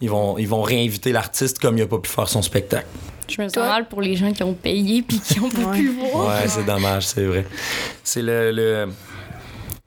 Ils 0.00 0.10
vont, 0.10 0.36
ils 0.38 0.48
vont 0.48 0.62
réinviter 0.62 1.12
l'artiste 1.12 1.58
comme 1.60 1.78
il 1.78 1.82
a 1.82 1.86
pas 1.86 1.98
pu 1.98 2.10
faire 2.10 2.28
son 2.28 2.42
spectacle. 2.42 2.86
Je 3.28 3.40
me 3.40 3.46
sens 3.46 3.54
Toi? 3.54 3.66
mal 3.68 3.88
pour 3.88 4.02
les 4.02 4.16
gens 4.16 4.32
qui 4.32 4.42
ont 4.42 4.52
payé 4.54 5.02
puis 5.02 5.20
qui 5.20 5.38
ont 5.40 5.48
pas 5.48 5.58
Ouais. 5.70 5.76
pu 5.78 5.84
le 5.86 5.92
voir. 6.10 6.28
Ouais, 6.42 6.48
c'est 6.48 6.64
dommage, 6.66 7.06
c'est 7.06 7.24
vrai. 7.24 7.46
C'est 8.02 8.20
le, 8.22 8.50
le, 8.50 8.88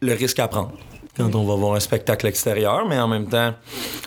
le 0.01 0.13
risque 0.13 0.39
à 0.39 0.47
prendre 0.47 0.71
quand 1.17 1.33
on 1.35 1.45
va 1.45 1.55
voir 1.55 1.75
un 1.75 1.79
spectacle 1.79 2.27
extérieur, 2.27 2.85
mais 2.87 2.99
en 2.99 3.07
même 3.07 3.27
temps, 3.27 3.53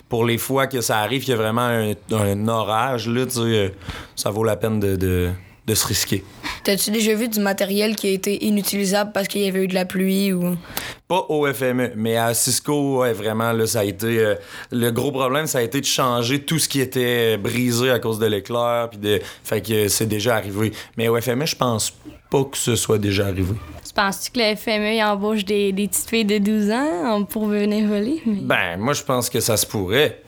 pour 0.08 0.24
les 0.26 0.36
fois 0.38 0.66
que 0.66 0.80
ça 0.82 0.98
arrive, 0.98 1.22
qu'il 1.22 1.30
y 1.30 1.34
a 1.34 1.36
vraiment 1.36 1.62
un, 1.62 1.92
un 2.12 2.48
orage, 2.48 3.08
là, 3.08 3.24
tu 3.24 3.32
sais, 3.32 3.38
euh, 3.40 3.68
ça 4.16 4.30
vaut 4.30 4.44
la 4.44 4.56
peine 4.56 4.78
de, 4.80 4.96
de, 4.96 5.30
de 5.66 5.74
se 5.74 5.86
risquer. 5.86 6.22
T'as-tu 6.68 6.90
déjà 6.90 7.14
vu 7.14 7.28
du 7.28 7.40
matériel 7.40 7.96
qui 7.96 8.08
a 8.08 8.10
été 8.10 8.44
inutilisable 8.44 9.12
parce 9.14 9.26
qu'il 9.26 9.40
y 9.40 9.48
avait 9.48 9.64
eu 9.64 9.68
de 9.68 9.72
la 9.74 9.86
pluie 9.86 10.34
ou? 10.34 10.54
Pas 11.08 11.24
au 11.30 11.50
FME, 11.50 11.92
mais 11.96 12.18
à 12.18 12.34
Cisco, 12.34 12.98
ouais, 12.98 13.14
vraiment, 13.14 13.52
là, 13.52 13.66
ça 13.66 13.80
a 13.80 13.84
été. 13.84 14.18
euh, 14.18 14.34
le 14.70 14.90
gros 14.90 15.10
problème, 15.10 15.46
ça 15.46 15.60
a 15.60 15.62
été 15.62 15.80
de 15.80 15.86
changer 15.86 16.40
tout 16.40 16.58
ce 16.58 16.68
qui 16.68 16.82
était 16.82 17.38
brisé 17.38 17.90
à 17.90 17.98
cause 17.98 18.18
de 18.18 18.26
l'éclair. 18.26 18.88
Puis 18.90 18.98
de, 18.98 19.18
fait 19.44 19.62
que 19.62 19.88
c'est 19.88 20.04
déjà 20.04 20.36
arrivé. 20.36 20.72
Mais 20.98 21.08
au 21.08 21.18
FME, 21.18 21.46
je 21.46 21.56
pense 21.56 21.90
pas 22.30 22.44
que 22.44 22.58
ce 22.58 22.76
soit 22.76 22.98
déjà 22.98 23.28
arrivé. 23.28 23.54
Tu 23.86 23.94
penses-tu 23.94 24.30
que 24.32 24.38
le 24.38 24.54
FME 24.54 24.96
il 24.96 25.02
embauche 25.02 25.46
des, 25.46 25.72
des 25.72 25.88
petites 25.88 26.10
filles 26.10 26.26
de 26.26 26.36
12 26.36 26.70
ans 26.70 27.24
pour 27.24 27.46
venir 27.46 27.88
voler? 27.88 28.20
Mais- 28.26 28.40
Ben, 28.42 28.76
moi, 28.76 28.92
je 28.92 29.02
pense 29.04 29.30
que 29.30 29.40
ça 29.40 29.56
se 29.56 29.64
pourrait. 29.64 30.20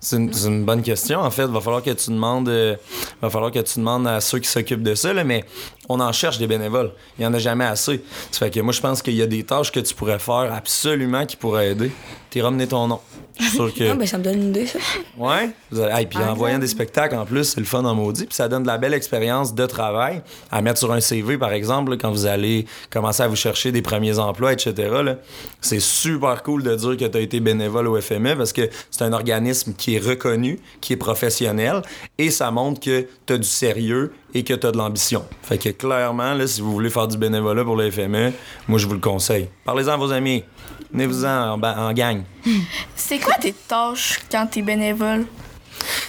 C'est 0.00 0.16
une, 0.16 0.32
une 0.46 0.64
bonne 0.64 0.82
question. 0.82 1.20
En 1.20 1.30
fait, 1.30 1.46
va 1.46 1.60
falloir 1.60 1.82
que 1.82 1.90
tu 1.90 2.10
demandes, 2.10 2.48
euh, 2.48 2.76
va 3.20 3.28
falloir 3.28 3.52
que 3.52 3.58
tu 3.58 3.78
demandes 3.78 4.06
à 4.06 4.20
ceux 4.20 4.38
qui 4.38 4.48
s'occupent 4.48 4.82
de 4.82 4.94
ça. 4.94 5.12
Là, 5.12 5.24
mais 5.24 5.44
on 5.90 5.98
en 5.98 6.12
cherche 6.12 6.38
des 6.38 6.46
bénévoles. 6.46 6.92
Il 7.18 7.24
y 7.24 7.26
en 7.26 7.34
a 7.34 7.38
jamais 7.40 7.64
assez. 7.64 8.00
Ça 8.30 8.38
fait 8.38 8.50
que 8.50 8.60
moi, 8.60 8.72
je 8.72 8.80
pense 8.80 9.02
qu'il 9.02 9.14
y 9.14 9.22
a 9.22 9.26
des 9.26 9.42
tâches 9.42 9.72
que 9.72 9.80
tu 9.80 9.92
pourrais 9.92 10.20
faire 10.20 10.52
absolument 10.54 11.26
qui 11.26 11.36
pourraient 11.36 11.72
aider. 11.72 11.90
T'es 12.30 12.42
ramené 12.42 12.68
ton 12.68 12.86
nom. 12.86 13.00
Je 13.40 13.44
suis 13.44 13.56
sûr 13.56 13.74
que. 13.74 13.90
Ah, 13.90 13.94
ben 13.94 14.06
ça 14.06 14.18
me 14.18 14.22
donne 14.22 14.34
une 14.34 14.48
idée, 14.50 14.66
ça. 14.66 14.78
Ouais? 15.18 15.50
Hey, 15.72 16.06
puis 16.06 16.18
en 16.18 16.34
voyant 16.34 16.60
des 16.60 16.68
spectacles 16.68 17.16
en 17.16 17.26
plus, 17.26 17.42
c'est 17.42 17.60
le 17.60 17.66
fun 17.66 17.84
en 17.84 17.94
maudit. 17.96 18.26
Puis 18.26 18.36
ça 18.36 18.46
donne 18.46 18.62
de 18.62 18.68
la 18.68 18.78
belle 18.78 18.94
expérience 18.94 19.52
de 19.52 19.66
travail 19.66 20.22
à 20.52 20.62
mettre 20.62 20.78
sur 20.78 20.92
un 20.92 21.00
CV, 21.00 21.38
par 21.38 21.52
exemple, 21.52 21.90
là, 21.90 21.96
quand 21.96 22.12
vous 22.12 22.26
allez 22.26 22.66
commencer 22.88 23.24
à 23.24 23.28
vous 23.28 23.34
chercher 23.34 23.72
des 23.72 23.82
premiers 23.82 24.20
emplois, 24.20 24.52
etc. 24.52 25.14
C'est 25.60 25.80
super 25.80 26.44
cool 26.44 26.62
de 26.62 26.76
dire 26.76 26.96
que 26.96 27.04
tu 27.04 27.18
as 27.18 27.20
été 27.20 27.40
bénévole 27.40 27.88
au 27.88 28.00
FME 28.00 28.36
parce 28.36 28.52
que 28.52 28.70
c'est 28.92 29.02
un 29.02 29.12
organisme 29.12 29.74
qui 29.74 29.96
est 29.96 29.98
reconnu, 30.06 30.60
qui 30.80 30.92
est 30.92 30.96
professionnel 30.96 31.82
et 32.16 32.30
ça 32.30 32.52
montre 32.52 32.78
que 32.78 33.08
tu 33.26 33.32
as 33.32 33.38
du 33.38 33.48
sérieux 33.48 34.12
et 34.34 34.44
que 34.44 34.54
tu 34.54 34.66
as 34.66 34.72
de 34.72 34.76
l'ambition. 34.78 35.24
Fait 35.42 35.58
que 35.58 35.68
clairement, 35.70 36.34
là, 36.34 36.46
si 36.46 36.60
vous 36.60 36.72
voulez 36.72 36.90
faire 36.90 37.08
du 37.08 37.16
bénévolat 37.18 37.64
pour 37.64 37.76
le 37.76 37.90
FME, 37.90 38.32
moi, 38.68 38.78
je 38.78 38.86
vous 38.86 38.94
le 38.94 39.00
conseille. 39.00 39.48
Parlez-en 39.64 39.92
à 39.92 39.96
vos 39.96 40.12
amis. 40.12 40.44
Venez-vous-en 40.92 41.60
en, 41.62 41.92
gang. 41.92 42.22
C'est 42.96 43.18
quoi 43.18 43.34
tes 43.34 43.52
tâches 43.52 44.20
quand 44.30 44.46
t'es 44.46 44.62
bénévole? 44.62 45.26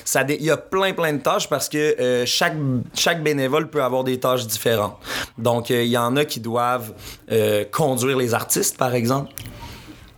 Ça 0.03 0.23
dé- 0.23 0.37
Il 0.39 0.45
y 0.45 0.51
a 0.51 0.57
plein, 0.57 0.93
plein 0.93 1.13
de 1.13 1.19
tâches 1.21 1.47
parce 1.47 1.69
que 1.69 1.77
euh, 1.99 2.25
chaque, 2.25 2.55
chaque 2.93 3.23
bénévole 3.23 3.69
peut 3.69 3.81
avoir 3.83 4.03
des 4.03 4.19
tâches 4.19 4.45
différentes. 4.47 4.97
Donc, 5.37 5.71
euh, 5.71 5.83
il 5.83 5.89
y 5.91 5.97
en 5.97 6.15
a 6.17 6.25
qui 6.25 6.39
doivent 6.39 6.93
euh, 7.31 7.63
conduire 7.71 8.17
les 8.17 8.33
artistes, 8.33 8.77
par 8.77 8.93
exemple. 8.95 9.31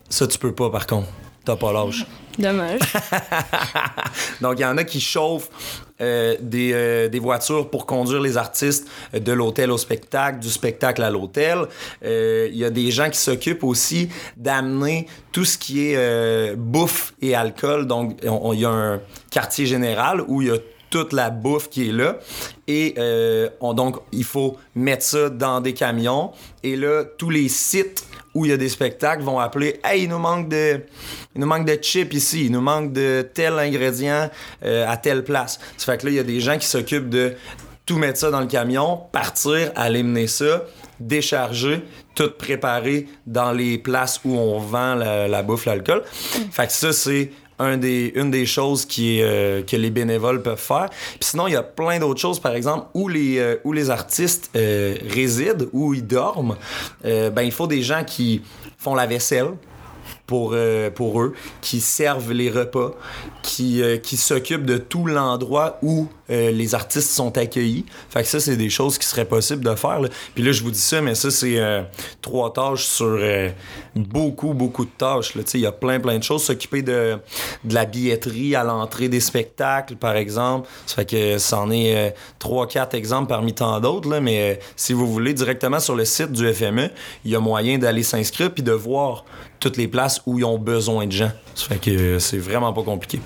Ça, 0.09 0.25
tu 0.27 0.37
peux 0.37 0.53
pas, 0.53 0.69
par 0.69 0.87
contre. 0.87 1.07
T'as 1.45 1.55
pas 1.57 1.73
l'âge. 1.73 2.05
Dommage. 2.39 2.79
Donc, 4.41 4.53
il 4.57 4.61
y 4.61 4.65
en 4.65 4.77
a 4.77 4.83
qui 4.83 5.01
chauffent 5.01 5.49
euh, 6.03 6.35
des, 6.41 6.71
euh, 6.73 7.07
des 7.09 7.19
voitures 7.19 7.69
pour 7.69 7.85
conduire 7.85 8.21
les 8.21 8.35
artistes 8.37 8.85
de 9.13 9.31
l'hôtel 9.39 9.71
au 9.71 9.77
spectacle, 9.77 10.39
du 10.39 10.49
spectacle 10.49 11.01
à 11.03 11.09
l'hôtel. 11.09 11.57
Euh, 12.03 12.47
Il 12.51 12.57
y 12.57 12.65
a 12.65 12.69
des 12.69 12.89
gens 12.91 13.09
qui 13.09 13.17
s'occupent 13.27 13.63
aussi 13.63 14.09
d'amener 14.37 15.07
tout 15.31 15.45
ce 15.51 15.57
qui 15.57 15.75
est 15.87 16.55
bouffe 16.55 17.13
et 17.21 17.33
alcool. 17.35 17.87
Donc, 17.87 18.05
on- 18.25 18.39
on- 18.49 18.53
il 18.53 18.61
y 18.61 18.65
a 18.65 18.69
un 18.69 18.99
quartier 19.31 19.65
général 19.65 20.15
où 20.27 20.41
il 20.41 20.47
y 20.49 20.51
a 20.51 20.57
toute 20.93 21.11
la 21.11 21.31
bouffe 21.31 21.69
qui 21.71 21.89
est 21.89 21.91
là. 21.91 22.19
Et 22.67 22.93
euh, 22.99 23.49
on- 23.61 23.73
donc, 23.73 23.97
il 24.11 24.23
faut 24.23 24.57
mettre 24.75 25.03
ça 25.03 25.29
dans 25.31 25.59
des 25.59 25.73
camions. 25.73 26.31
Et 26.61 26.75
là, 26.75 27.03
tous 27.17 27.31
les 27.31 27.49
sites 27.49 28.05
où 28.35 28.45
il 28.45 28.51
y 28.51 28.53
a 28.53 28.57
des 28.57 28.69
spectacles 28.69 29.23
vont 29.23 29.39
appeler 29.39 29.79
Hey, 29.83 30.03
il 30.03 30.09
nous 30.09 30.19
manque 30.19 30.49
de, 30.49 30.81
il 31.35 31.41
nous 31.41 31.47
manque 31.47 31.65
de 31.65 31.73
chips 31.81 32.13
ici, 32.13 32.45
il 32.45 32.51
nous 32.51 32.61
manque 32.61 32.93
de 32.93 33.27
tel 33.33 33.53
ingrédient 33.57 34.29
euh, 34.63 34.85
à 34.87 34.97
telle 34.97 35.23
place. 35.23 35.59
Ça 35.77 35.91
fait 35.91 35.97
que 35.97 36.05
là, 36.05 36.11
il 36.11 36.15
y 36.15 36.19
a 36.19 36.23
des 36.23 36.39
gens 36.39 36.59
qui 36.59 36.67
s'occupent 36.67 37.09
de 37.09 37.33
tout 37.87 37.97
mettre 37.97 38.19
ça 38.19 38.29
dans 38.29 38.39
le 38.41 38.45
camion, 38.47 39.01
partir, 39.11 39.71
aller 39.75 40.03
mener 40.03 40.27
ça, 40.27 40.63
décharger, 40.99 41.81
tout 42.15 42.29
préparer 42.37 43.07
dans 43.25 43.51
les 43.51 43.77
places 43.79 44.19
où 44.23 44.37
on 44.37 44.59
vend 44.59 44.93
la, 44.95 45.27
la 45.27 45.41
bouffe, 45.43 45.65
l'alcool. 45.65 46.03
Fait 46.51 46.67
que 46.67 46.71
ça, 46.71 46.93
c'est 46.93 47.31
un 47.63 47.77
des, 47.77 48.11
une 48.15 48.31
des 48.31 48.45
choses 48.45 48.87
euh, 48.99 49.63
que 49.63 49.75
les 49.75 49.89
bénévoles 49.89 50.41
peuvent 50.41 50.59
faire. 50.59 50.89
Sinon, 51.19 51.47
il 51.47 51.53
y 51.53 51.55
a 51.55 51.63
plein 51.63 51.99
d'autres 51.99 52.19
choses, 52.19 52.39
par 52.39 52.53
exemple, 52.53 52.87
où 52.93 53.07
les, 53.07 53.37
euh, 53.39 53.89
artistes 53.89 54.49
euh, 54.55 54.95
résident, 55.09 55.65
où 55.71 55.93
ils 55.93 56.05
dorment. 56.05 56.55
Ben, 57.03 57.41
il 57.41 57.51
faut 57.51 57.67
des 57.67 57.81
gens 57.81 58.03
qui 58.03 58.41
font 58.77 58.95
la 58.95 59.05
vaisselle 59.05 59.51
pour, 60.25 60.53
eux, 60.53 61.33
qui 61.61 61.79
servent 61.79 62.31
les 62.31 62.49
repas, 62.49 62.91
qui, 63.41 63.83
qui 64.01 64.17
s'occupent 64.17 64.65
de 64.65 64.77
tout 64.77 65.05
l'endroit 65.05 65.77
où 65.81 66.07
euh, 66.29 66.51
les 66.51 66.75
artistes 66.75 67.09
sont 67.09 67.37
accueillis. 67.37 67.85
Fait 68.09 68.23
ça, 68.23 68.39
c'est 68.39 68.57
des 68.57 68.69
choses 68.69 68.97
qui 68.97 69.05
seraient 69.05 69.25
possibles 69.25 69.63
de 69.63 69.75
faire. 69.75 69.99
Puis 70.33 70.43
là, 70.43 70.51
je 70.51 70.63
vous 70.63 70.71
dis 70.71 70.79
ça, 70.79 71.01
mais 71.01 71.15
ça, 71.15 71.31
c'est 71.31 71.59
euh, 71.59 71.83
trois 72.21 72.53
tâches 72.53 72.85
sur 72.85 73.17
euh, 73.19 73.49
beaucoup, 73.95 74.53
beaucoup 74.53 74.85
de 74.85 74.91
tâches. 74.97 75.33
Il 75.53 75.59
y 75.59 75.65
a 75.65 75.71
plein, 75.71 75.99
plein 75.99 76.17
de 76.17 76.23
choses. 76.23 76.43
S'occuper 76.43 76.81
de, 76.81 77.17
la 77.69 77.85
billetterie 77.85 78.55
à 78.55 78.63
l'entrée 78.63 79.09
des 79.09 79.19
spectacles, 79.19 79.95
par 79.95 80.15
exemple. 80.15 80.67
Ça 80.85 80.95
fait 80.95 81.05
que 81.05 81.37
c'en 81.37 81.69
est 81.71 81.95
euh, 81.95 82.09
trois, 82.39 82.67
quatre 82.67 82.95
exemples 82.95 83.27
parmi 83.27 83.53
tant 83.53 83.79
d'autres. 83.79 84.19
Mais 84.19 84.59
si 84.75 84.93
vous 84.93 85.07
voulez, 85.11 85.33
directement 85.33 85.79
sur 85.79 85.95
le 85.95 86.05
site 86.05 86.31
du 86.31 86.51
FME, 86.53 86.89
il 87.25 87.31
y 87.31 87.35
a 87.35 87.39
moyen 87.39 87.77
d'aller 87.77 88.03
s'inscrire 88.03 88.53
puis 88.53 88.63
de 88.63 88.71
voir 88.71 89.25
toutes 89.59 89.77
les 89.77 89.87
places 89.87 90.21
où 90.25 90.39
ils 90.39 90.45
ont 90.45 90.57
besoin 90.57 91.05
de 91.05 91.11
gens. 91.11 91.31
Ça 91.55 91.67
fait 91.67 91.77
que 91.77 92.19
c'est 92.19 92.37
vraiment 92.37 92.73
pas 92.73 92.83
compliqué. 92.83 93.19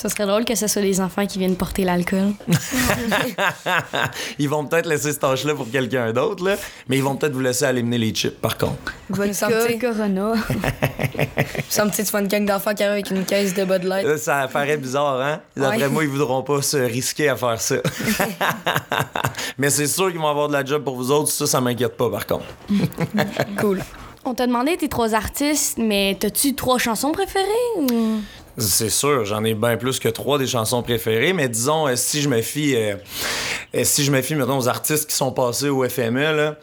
Ça 0.00 0.08
serait 0.08 0.26
drôle 0.26 0.44
que 0.44 0.54
ce 0.54 0.68
soit 0.68 0.80
les 0.80 1.00
enfants 1.00 1.26
qui 1.26 1.38
viennent 1.40 1.56
porter 1.56 1.82
l'alcool. 1.82 2.32
ils 4.38 4.48
vont 4.48 4.64
peut-être 4.64 4.86
laisser 4.86 5.12
ce 5.12 5.18
tâche-là 5.18 5.56
pour 5.56 5.68
quelqu'un 5.68 6.12
d'autre, 6.12 6.44
là, 6.44 6.54
mais 6.88 6.98
ils 6.98 7.02
vont 7.02 7.16
peut-être 7.16 7.32
vous 7.32 7.40
laisser 7.40 7.64
aller 7.64 7.82
mener 7.82 7.98
les 7.98 8.10
chips, 8.14 8.40
par 8.40 8.56
contre. 8.56 8.94
Vodka, 9.10 9.34
santé. 9.34 9.76
Corona. 9.76 10.34
Ça 11.68 11.84
me 11.84 11.90
vois 11.90 12.20
une 12.20 12.28
gang 12.28 12.46
d'enfants 12.46 12.74
qui 12.74 12.84
arrive 12.84 12.92
avec 12.92 13.10
une 13.10 13.24
caisse 13.24 13.54
de 13.54 13.64
Bud 13.64 13.82
Light. 13.82 14.18
Ça 14.18 14.48
paraît 14.52 14.76
bizarre, 14.76 15.20
hein? 15.20 15.40
D'après 15.56 15.78
Ouais. 15.78 15.88
moi, 15.88 16.04
ils 16.04 16.10
voudront 16.10 16.42
pas 16.44 16.62
se 16.62 16.76
risquer 16.76 17.28
à 17.30 17.36
faire 17.36 17.60
ça. 17.60 17.76
mais 19.58 19.70
c'est 19.70 19.88
sûr 19.88 20.10
qu'ils 20.12 20.20
vont 20.20 20.28
avoir 20.28 20.46
de 20.46 20.52
la 20.52 20.64
job 20.64 20.84
pour 20.84 20.94
vous 20.94 21.10
autres. 21.10 21.30
Ça, 21.32 21.46
ça 21.46 21.60
m'inquiète 21.60 21.96
pas, 21.96 22.08
par 22.08 22.24
contre. 22.24 22.44
Cool. 23.58 23.82
On 24.24 24.34
t'a 24.34 24.46
demandé 24.46 24.76
tes 24.76 24.88
trois 24.88 25.14
artistes, 25.14 25.78
mais 25.78 26.16
t'as-tu 26.20 26.54
trois 26.54 26.76
chansons 26.78 27.12
préférées 27.12 27.46
ou... 27.78 28.20
C'est 28.60 28.90
sûr, 28.90 29.24
j'en 29.24 29.44
ai 29.44 29.54
bien 29.54 29.76
plus 29.76 30.00
que 30.00 30.08
trois 30.08 30.36
des 30.36 30.48
chansons 30.48 30.82
préférées, 30.82 31.32
mais 31.32 31.48
disons, 31.48 31.86
euh, 31.86 31.94
si 31.94 32.20
je 32.20 32.28
me 32.28 32.42
fie, 32.42 32.74
euh, 32.74 32.96
euh, 33.76 33.82
si 33.84 34.02
je 34.02 34.10
me 34.10 34.20
fie, 34.20 34.34
mettons, 34.34 34.58
aux 34.58 34.66
artistes 34.68 35.08
qui 35.08 35.14
sont 35.14 35.30
passés 35.30 35.68
au 35.68 35.88
FME, 35.88 36.34
là, 36.36 36.56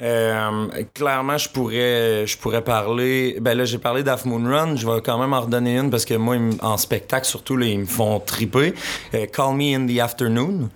euh, 0.00 0.66
clairement, 0.94 1.36
je 1.36 1.48
pourrais, 1.50 2.26
je 2.26 2.38
pourrais 2.38 2.62
parler. 2.62 3.36
Ben 3.42 3.56
là, 3.58 3.64
j'ai 3.66 3.76
parlé 3.76 4.02
d'Half 4.02 4.24
Moon 4.24 4.42
Run. 4.42 4.76
Je 4.76 4.86
vais 4.86 5.00
quand 5.02 5.18
même 5.18 5.34
en 5.34 5.42
redonner 5.42 5.76
une 5.78 5.90
parce 5.90 6.04
que 6.06 6.14
moi, 6.14 6.36
en 6.62 6.76
spectacle, 6.78 7.26
surtout, 7.26 7.56
là, 7.58 7.66
ils 7.66 7.78
me 7.80 7.84
font 7.86 8.18
triper. 8.20 8.72
Euh, 9.14 9.26
Call 9.26 9.54
Me 9.54 9.74
in 9.76 9.86
the 9.86 10.00
Afternoon, 10.00 10.70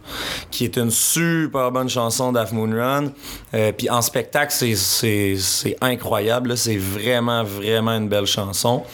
qui 0.51 0.65
est 0.65 0.77
une 0.77 0.91
super 0.91 1.71
bonne 1.73 1.89
chanson 1.89 2.31
d'Half 2.31 2.53
Moon 2.53 2.71
Run. 2.71 3.13
Euh, 3.55 3.73
Puis 3.73 3.89
en 3.89 4.03
spectacle, 4.03 4.53
c'est- 4.53 5.77
incroyable. 5.81 6.57
C'est 6.59 6.77
vraiment, 6.77 7.43
vraiment 7.43 7.93
une 7.93 8.09
belle 8.09 8.27
chanson. 8.27 8.85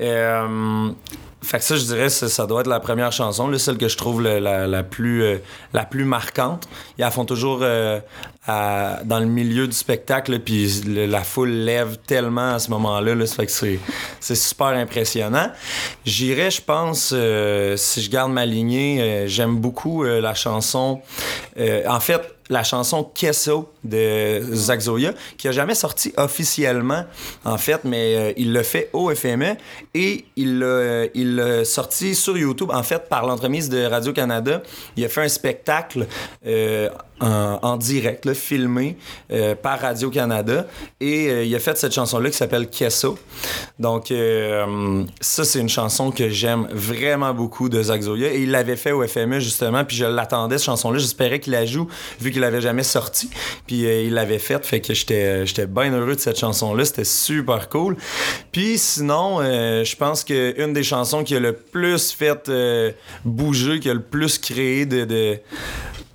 Euh, 0.00 0.90
fait 1.42 1.58
que 1.58 1.64
ça, 1.64 1.76
je 1.76 1.84
dirais, 1.84 2.08
ça, 2.08 2.46
doit 2.46 2.62
être 2.62 2.66
la 2.68 2.80
première 2.80 3.12
chanson, 3.12 3.48
là, 3.48 3.58
celle 3.58 3.76
que 3.76 3.86
je 3.88 3.96
trouve 3.98 4.22
la, 4.22 4.82
plus, 4.82 5.22
euh, 5.22 5.36
la 5.74 5.84
plus 5.84 6.04
marquante. 6.06 6.66
Ils 6.96 7.02
la 7.02 7.10
font 7.10 7.26
toujours 7.26 7.58
euh, 7.60 8.00
à- 8.46 9.00
dans 9.04 9.18
le 9.20 9.26
milieu 9.26 9.66
du 9.66 9.74
spectacle, 9.74 10.38
puis 10.40 10.82
la 10.86 11.22
foule 11.22 11.50
lève 11.50 11.98
tellement 12.06 12.54
à 12.54 12.58
ce 12.58 12.70
moment-là. 12.70 13.14
Là, 13.14 13.26
ça 13.26 13.36
fait 13.36 13.46
que 13.46 13.52
c'est, 13.52 13.78
c'est 14.20 14.34
super 14.36 14.68
impressionnant. 14.68 15.50
J'irais, 16.06 16.50
je 16.50 16.62
pense, 16.62 17.10
euh, 17.14 17.76
si 17.76 18.00
je 18.00 18.10
garde 18.10 18.32
ma 18.32 18.46
lignée, 18.46 19.02
euh, 19.02 19.26
j'aime 19.26 19.56
beaucoup 19.56 20.02
euh, 20.04 20.22
la 20.22 20.32
chanson. 20.34 21.02
euh, 21.58 21.82
en 21.86 22.00
fait, 22.00 22.33
la 22.50 22.62
chanson 22.62 23.04
Kesso 23.04 23.72
de 23.84 24.40
Zach 24.52 24.80
Zoya, 24.80 25.14
qui 25.38 25.48
a 25.48 25.52
jamais 25.52 25.74
sorti 25.74 26.12
officiellement, 26.16 27.04
en 27.44 27.58
fait, 27.58 27.84
mais 27.84 28.16
euh, 28.16 28.32
il 28.36 28.52
l'a 28.52 28.62
fait 28.62 28.90
au 28.92 29.14
FME 29.14 29.56
et 29.94 30.24
il 30.36 30.58
l'a 30.58 30.66
euh, 30.66 31.08
il 31.14 31.62
sorti 31.64 32.14
sur 32.14 32.36
YouTube, 32.36 32.70
en 32.72 32.82
fait, 32.82 33.08
par 33.08 33.26
l'entremise 33.26 33.68
de 33.68 33.84
Radio-Canada. 33.84 34.62
Il 34.96 35.04
a 35.04 35.08
fait 35.08 35.22
un 35.22 35.28
spectacle 35.28 36.06
euh, 36.46 36.88
en, 37.24 37.58
en 37.62 37.76
direct, 37.76 38.32
filmé 38.34 38.96
euh, 39.32 39.54
par 39.54 39.80
Radio-Canada 39.80 40.66
et 41.00 41.28
euh, 41.28 41.44
il 41.44 41.54
a 41.54 41.58
fait 41.58 41.76
cette 41.76 41.92
chanson-là 41.92 42.30
qui 42.30 42.36
s'appelle 42.36 42.68
Kesso. 42.68 43.18
Donc, 43.78 44.10
euh, 44.10 45.04
ça, 45.20 45.44
c'est 45.44 45.58
une 45.60 45.68
chanson 45.68 46.10
que 46.10 46.28
j'aime 46.28 46.68
vraiment 46.70 47.34
beaucoup 47.34 47.68
de 47.68 47.82
Zach 47.82 48.02
Zoya 48.02 48.32
et 48.32 48.42
il 48.42 48.50
l'avait 48.50 48.76
fait 48.76 48.92
au 48.92 49.06
FME, 49.06 49.40
justement, 49.40 49.84
puis 49.84 49.96
je 49.96 50.04
l'attendais, 50.04 50.58
cette 50.58 50.66
chanson-là. 50.66 50.98
J'espérais 50.98 51.40
qu'il 51.40 51.52
la 51.52 51.66
joue, 51.66 51.88
vu 52.20 52.30
qu'il 52.30 52.40
l'avait 52.40 52.60
jamais 52.60 52.82
sorti. 52.82 53.30
Puis 53.66 53.86
euh, 53.86 54.02
il 54.02 54.14
l'avait 54.14 54.38
faite, 54.38 54.66
fait 54.66 54.80
que 54.80 54.94
j'étais 54.94 55.66
bien 55.66 55.92
heureux 55.92 56.14
de 56.14 56.20
cette 56.20 56.38
chanson-là. 56.38 56.84
C'était 56.84 57.04
super 57.04 57.68
cool. 57.68 57.96
Puis 58.52 58.78
sinon, 58.78 59.40
euh, 59.40 59.84
je 59.84 59.96
pense 59.96 60.24
que 60.24 60.54
une 60.62 60.72
des 60.72 60.82
chansons 60.82 61.24
qui 61.24 61.34
a 61.34 61.40
le 61.40 61.52
plus 61.54 62.12
fait 62.12 62.48
euh, 62.48 62.92
bouger, 63.24 63.80
qui 63.80 63.90
a 63.90 63.94
le 63.94 64.02
plus 64.02 64.38
créé 64.38 64.86
de, 64.86 65.04
de, 65.04 65.38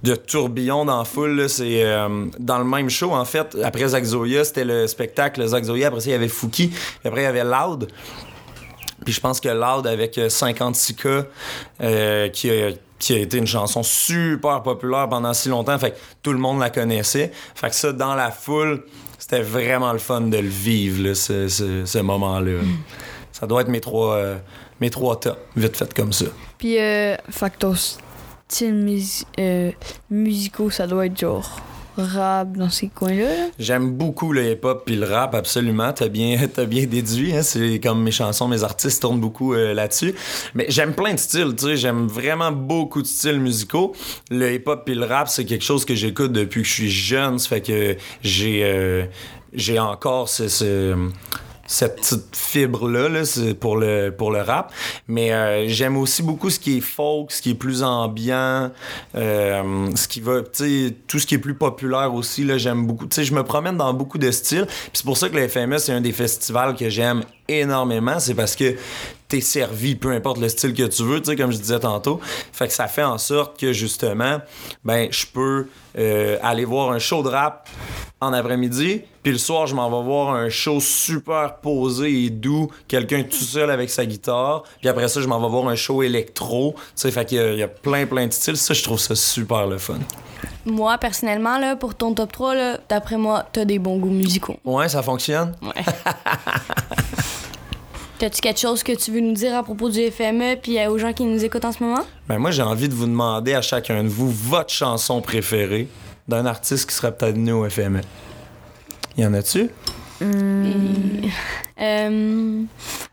de 0.04 0.15
tourbillons 0.15 0.86
dans 0.86 0.99
foule, 1.06 1.50
c'est 1.50 1.84
euh, 1.84 2.26
dans 2.40 2.58
le 2.58 2.64
même 2.64 2.90
show, 2.90 3.14
en 3.14 3.26
fait. 3.26 3.58
Après 3.64 3.88
Zach 3.90 4.04
Zoya, 4.04 4.44
c'était 4.44 4.66
le 4.66 4.88
spectacle 4.88 5.46
Zach 5.46 5.64
Zoya. 5.64 5.88
Après 5.88 6.00
ça, 6.02 6.08
il 6.10 6.14
y 6.14 6.16
avait 6.16 6.28
Fouki. 6.28 6.72
Après, 7.06 7.22
il 7.22 7.26
y 7.26 7.28
avait 7.28 7.44
Loud. 7.44 7.88
Puis 9.06 9.14
je 9.14 9.22
pense 9.22 9.40
que 9.40 9.50
Loud 9.50 9.88
avec 9.88 10.18
euh, 10.18 10.28
56K, 10.28 11.26
euh, 11.82 12.28
qui, 12.30 12.50
a, 12.52 12.72
qui 13.00 13.14
a 13.14 13.18
été 13.20 13.38
une 13.38 13.48
chanson 13.48 13.82
super 13.82 14.62
populaire 14.62 15.08
pendant 15.08 15.34
si 15.34 15.48
longtemps, 15.50 15.80
fait 15.80 15.92
que 15.92 15.98
tout 16.22 16.34
le 16.34 16.40
monde 16.40 16.60
la 16.60 16.70
connaissait. 16.70 17.32
Fait 17.56 17.70
que 17.70 17.76
ça, 17.76 17.94
dans 17.94 18.14
la 18.16 18.30
foule, 18.32 18.84
c'était 19.18 19.42
vraiment 19.42 19.94
le 19.94 20.00
fun 20.00 20.22
de 20.22 20.38
le 20.38 20.48
vivre, 20.50 21.04
là, 21.08 21.16
ce, 21.16 21.48
ce- 21.48 22.00
moment-là. 22.00 22.60
Ça 23.32 23.48
doit 23.48 23.62
être 23.62 23.70
mes 23.70 23.80
trois, 23.80 24.16
euh, 24.16 24.36
mes 24.82 24.90
trois 24.90 25.18
tops, 25.18 25.38
vite 25.56 25.78
fait 25.78 25.94
comme 25.94 26.12
ça. 26.12 26.26
Puis, 26.58 26.78
euh, 26.78 27.16
fait 27.30 27.54
que 28.50 28.56
ton 28.56 28.56
style 28.56 28.74
mus- 28.74 29.26
euh, 29.40 29.72
musicaux, 30.10 30.70
ça 30.70 30.88
doit 30.88 31.06
être 31.06 31.18
genre 31.20 31.62
rap 31.98 32.56
dans 32.56 32.70
ces 32.70 32.88
coins-là. 32.88 33.26
là. 33.26 33.48
J'aime 33.60 33.92
beaucoup 33.92 34.32
le 34.32 34.52
hip-hop 34.52 34.84
puis 34.86 34.96
le 34.96 35.06
rap, 35.06 35.36
absolument. 35.36 35.92
T'as 35.92 36.08
bien, 36.08 36.38
bien 36.68 36.86
déduit. 36.86 37.36
Hein? 37.36 37.44
C'est 37.44 37.80
comme 37.84 38.02
mes 38.04 38.12
chansons, 38.12 38.48
mes 38.48 38.64
artistes 38.64 39.02
tournent 39.02 39.20
beaucoup 39.20 39.54
euh, 39.54 39.74
là-dessus. 39.74 40.16
Mais 40.56 40.66
j'aime 40.70 40.94
plein 40.94 41.14
de 41.14 41.20
styles, 41.20 41.56
tu 41.58 41.66
sais. 41.66 41.78
J'aime 41.78 42.08
vraiment 42.08 42.52
beaucoup 42.54 43.02
de 43.02 43.08
styles 43.08 43.40
musicaux. 43.42 43.94
Le 44.32 44.54
hip-hop 44.54 44.84
puis 44.86 44.96
le 44.96 45.06
rap, 45.06 45.28
c'est 45.28 45.44
quelque 45.46 45.64
chose 45.66 45.84
que 45.84 45.94
j'écoute 45.96 46.32
depuis 46.32 46.62
que 46.62 46.68
je 46.68 46.74
suis 46.74 46.90
jeune. 46.92 47.38
Ça 47.38 47.50
fait 47.50 47.62
que 47.62 47.98
j'ai, 48.24 48.62
euh, 48.64 49.06
encore 49.80 50.30
ce 50.30 50.96
cette 51.69 51.97
petite 51.97 52.36
fibre-là 52.36 53.10
là, 53.10 53.25
c'est 53.25 53.53
pour, 53.53 53.77
le, 53.77 54.10
pour 54.10 54.32
le 54.32 54.41
rap. 54.41 54.73
Mais 55.08 55.32
euh, 55.32 55.67
j'aime 55.67 55.97
aussi 55.97 56.23
beaucoup 56.23 56.49
ce 56.49 56.60
qui 56.60 56.77
est 56.77 56.82
folk, 56.82 57.32
ce 57.32 57.41
qui 57.41 57.51
est 57.51 57.55
plus 57.55 57.84
ambiant, 57.84 58.71
euh, 59.15 59.89
ce 59.95 60.08
qui 60.08 60.19
va, 60.19 60.41
tout 60.41 61.19
ce 61.19 61.27
qui 61.27 61.36
est 61.36 61.39
plus 61.39 61.53
populaire 61.53 62.13
aussi, 62.13 62.43
là, 62.43 62.58
j'aime 62.58 62.88
beaucoup. 62.88 63.08
Je 63.10 63.34
me 63.34 63.43
promène 63.43 63.77
dans 63.77 63.93
beaucoup 63.93 64.17
de 64.17 64.32
styles. 64.32 64.65
C'est 64.93 65.05
pour 65.05 65.15
ça 65.15 65.29
que 65.29 65.36
le 65.36 65.47
FME, 65.47 65.77
c'est 65.77 65.93
un 65.93 66.01
des 66.01 66.12
festivals 66.12 66.75
que 66.75 66.89
j'aime 66.89 67.23
énormément. 67.50 68.20
C'est 68.20 68.34
parce 68.36 68.56
que 68.56 68.76
t'es 69.28 69.42
servi, 69.42 69.96
peu 69.96 70.12
importe 70.12 70.40
le 70.40 70.50
style 70.50 70.74
que 70.74 70.84
tu 70.84 71.04
veux, 71.04 71.20
tu 71.22 71.30
sais, 71.32 71.36
comme 71.36 71.52
je 71.52 71.58
disais 71.58 71.80
tantôt. 71.80 72.20
Fait 72.52 72.68
que 72.68 72.74
ça 72.74 72.88
fait 72.88 73.04
en 73.04 73.18
sorte 73.18 73.60
que, 73.60 73.74
justement, 73.74 74.40
ben, 74.84 75.08
je 75.12 75.26
peux 75.32 75.68
euh, 75.98 76.38
aller 76.42 76.66
voir 76.66 76.92
un 76.92 77.00
show 77.00 77.22
de 77.22 77.30
rap 77.30 77.70
en 78.22 78.34
après-midi, 78.34 79.02
puis 79.24 79.32
le 79.32 79.38
soir, 79.38 79.66
je 79.68 79.76
m'en 79.76 79.90
vais 79.90 80.06
voir 80.06 80.34
un 80.34 80.50
show 80.50 80.80
super 80.82 81.58
posé 81.58 82.26
et 82.26 82.30
doux, 82.30 82.70
quelqu'un 82.88 83.24
tout 83.24 83.38
seul 83.38 83.70
avec 83.72 83.90
sa 83.90 84.06
guitare, 84.06 84.64
puis 84.80 84.90
après 84.90 85.08
ça, 85.08 85.22
je 85.22 85.28
m'en 85.28 85.40
vais 85.40 85.48
voir 85.48 85.68
un 85.70 85.76
show 85.76 86.04
électro, 86.04 86.74
tu 86.78 86.82
sais, 86.96 87.12
fait 87.12 87.24
qu'il 87.26 87.38
y 87.38 87.42
a- 87.42 87.54
il 87.54 87.60
y, 87.60 87.64
a 87.64 87.68
plein, 87.70 88.06
plein 88.08 88.28
de 88.28 88.34
styles. 88.34 88.58
Ça, 88.58 88.74
je 88.74 88.84
trouve 88.84 89.00
ça 89.00 89.16
super 89.16 89.68
le 89.68 89.78
fun. 89.78 90.00
Moi, 90.66 90.98
personnellement, 90.98 91.58
là, 91.60 91.76
pour 91.76 91.96
ton 91.96 92.14
top 92.14 92.32
3, 92.32 92.56
là, 92.56 92.78
d'après 92.90 93.18
moi, 93.18 93.46
t'as 93.54 93.64
des 93.66 93.80
bons 93.80 93.98
goûts 93.98 94.10
musicaux. 94.10 94.58
Ouais, 94.66 94.90
ça 94.90 95.02
fonctionne? 95.02 95.56
Ouais. 95.62 95.84
T'as-tu 98.19 98.41
quelque 98.41 98.60
chose 98.60 98.84
que 98.84 98.91
tu 98.91 99.12
veux 99.12 99.21
nous 99.21 99.32
dire 99.32 99.55
à 99.55 99.63
propos 99.63 99.88
du 99.89 100.12
FME 100.12 100.58
puis 100.62 100.77
euh, 100.77 100.89
aux 100.89 100.97
gens 100.97 101.13
qui 101.13 101.23
nous 101.23 101.45
écoutent 101.45 101.63
en 101.63 101.71
ce 101.71 101.82
moment? 101.82 102.03
Ben 102.27 102.38
moi, 102.38 102.51
j'ai 102.51 102.62
envie 102.62 102.89
de 102.89 102.93
vous 102.93 103.05
demander 103.05 103.53
à 103.53 103.62
chacun 103.62 104.03
de 104.03 104.10
vous 104.10 104.29
votre 104.29 104.73
chanson 104.73 105.21
préférée 105.21 105.88
d'un 106.27 106.45
artiste 106.45 106.89
qui 106.89 106.95
serait 106.95 107.15
peut-être 107.15 107.36
venu 107.36 107.53
au 107.53 107.69
FME. 107.69 108.01
Y 109.17 109.25
en 109.25 109.34
a-tu? 109.34 109.69
Euh, 111.82 112.62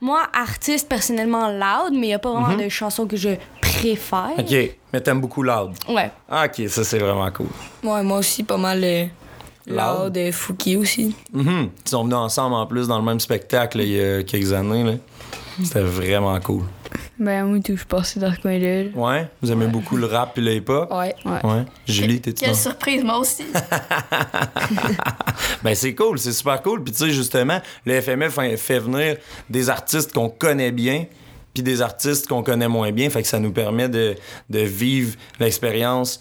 moi, 0.00 0.22
artiste, 0.32 0.88
personnellement, 0.88 1.50
loud, 1.52 1.92
mais 1.92 2.08
il 2.08 2.14
a 2.14 2.18
pas 2.18 2.32
vraiment 2.32 2.56
de 2.56 2.68
chansons 2.68 3.06
que 3.06 3.16
je 3.16 3.28
préfère. 3.60 4.32
OK, 4.36 4.54
mais 4.92 5.00
t'aimes 5.00 5.20
beaucoup 5.20 5.44
Loud. 5.44 5.70
Ouais. 5.88 6.10
Ah, 6.28 6.46
OK, 6.46 6.68
ça, 6.68 6.82
c'est 6.82 6.98
vraiment 6.98 7.30
cool. 7.30 7.46
Ouais, 7.84 8.02
moi 8.02 8.18
aussi, 8.18 8.42
pas 8.42 8.56
mal 8.56 8.82
euh, 8.82 9.04
Loud. 9.66 9.78
Loud 10.04 10.16
et 10.16 10.32
Fouki 10.32 10.76
aussi. 10.76 11.14
Mhm. 11.32 11.70
Ils 11.84 11.88
sont 11.90 12.04
venus 12.04 12.16
ensemble 12.16 12.54
en 12.54 12.66
plus 12.66 12.86
dans 12.88 12.98
le 12.98 13.04
même 13.04 13.20
spectacle 13.20 13.78
là, 13.78 13.84
il 13.84 13.90
y 13.90 14.00
a 14.00 14.22
quelques 14.22 14.52
années. 14.52 14.84
là. 14.84 14.92
C'était 15.64 15.80
vraiment 15.80 16.38
cool. 16.40 16.64
Ben, 17.18 17.50
oui, 17.50 17.62
tout, 17.62 17.76
je 17.76 17.84
passais 17.84 18.20
dans 18.20 18.32
ce 18.34 18.38
coin-là. 18.40 18.84
là. 18.84 18.90
Ouais? 18.94 19.28
Vous 19.42 19.50
aimez 19.50 19.66
beaucoup 19.66 19.96
le 19.96 20.04
rap 20.06 20.34
puis 20.34 20.42
le 20.44 20.54
hip-hop? 20.54 20.90
Ouais. 20.92 21.14
Ouais. 21.24 21.40
Ouais. 21.50 21.64
Julie, 21.86 22.20
t'es-tu 22.20 22.40
Quelle 22.44 22.50
dans- 22.52 22.58
surprise, 22.58 23.02
moi 23.02 23.18
aussi. 23.18 23.44
Ben 25.62 25.74
c'est 25.74 25.94
cool, 25.94 26.18
c'est 26.18 26.32
super 26.32 26.62
cool. 26.62 26.82
Puis 26.84 26.92
tu 26.92 26.98
sais, 27.06 27.10
justement, 27.10 27.60
le 27.84 28.00
FMF 28.00 28.34
fait, 28.34 28.56
fait 28.56 28.78
venir 28.78 29.16
des 29.50 29.68
artistes 29.70 30.12
qu'on 30.12 30.28
connaît 30.28 30.72
bien 30.72 31.06
puis 31.54 31.62
des 31.62 31.80
artistes 31.80 32.26
qu'on 32.28 32.42
connaît 32.42 32.68
moins 32.68 32.92
bien. 32.92 33.08
Fait 33.08 33.22
que 33.22 33.28
ça 33.28 33.38
nous 33.40 33.50
permet 33.52 33.88
de, 33.88 34.14
de 34.50 34.58
vivre 34.60 35.16
l'expérience. 35.40 36.20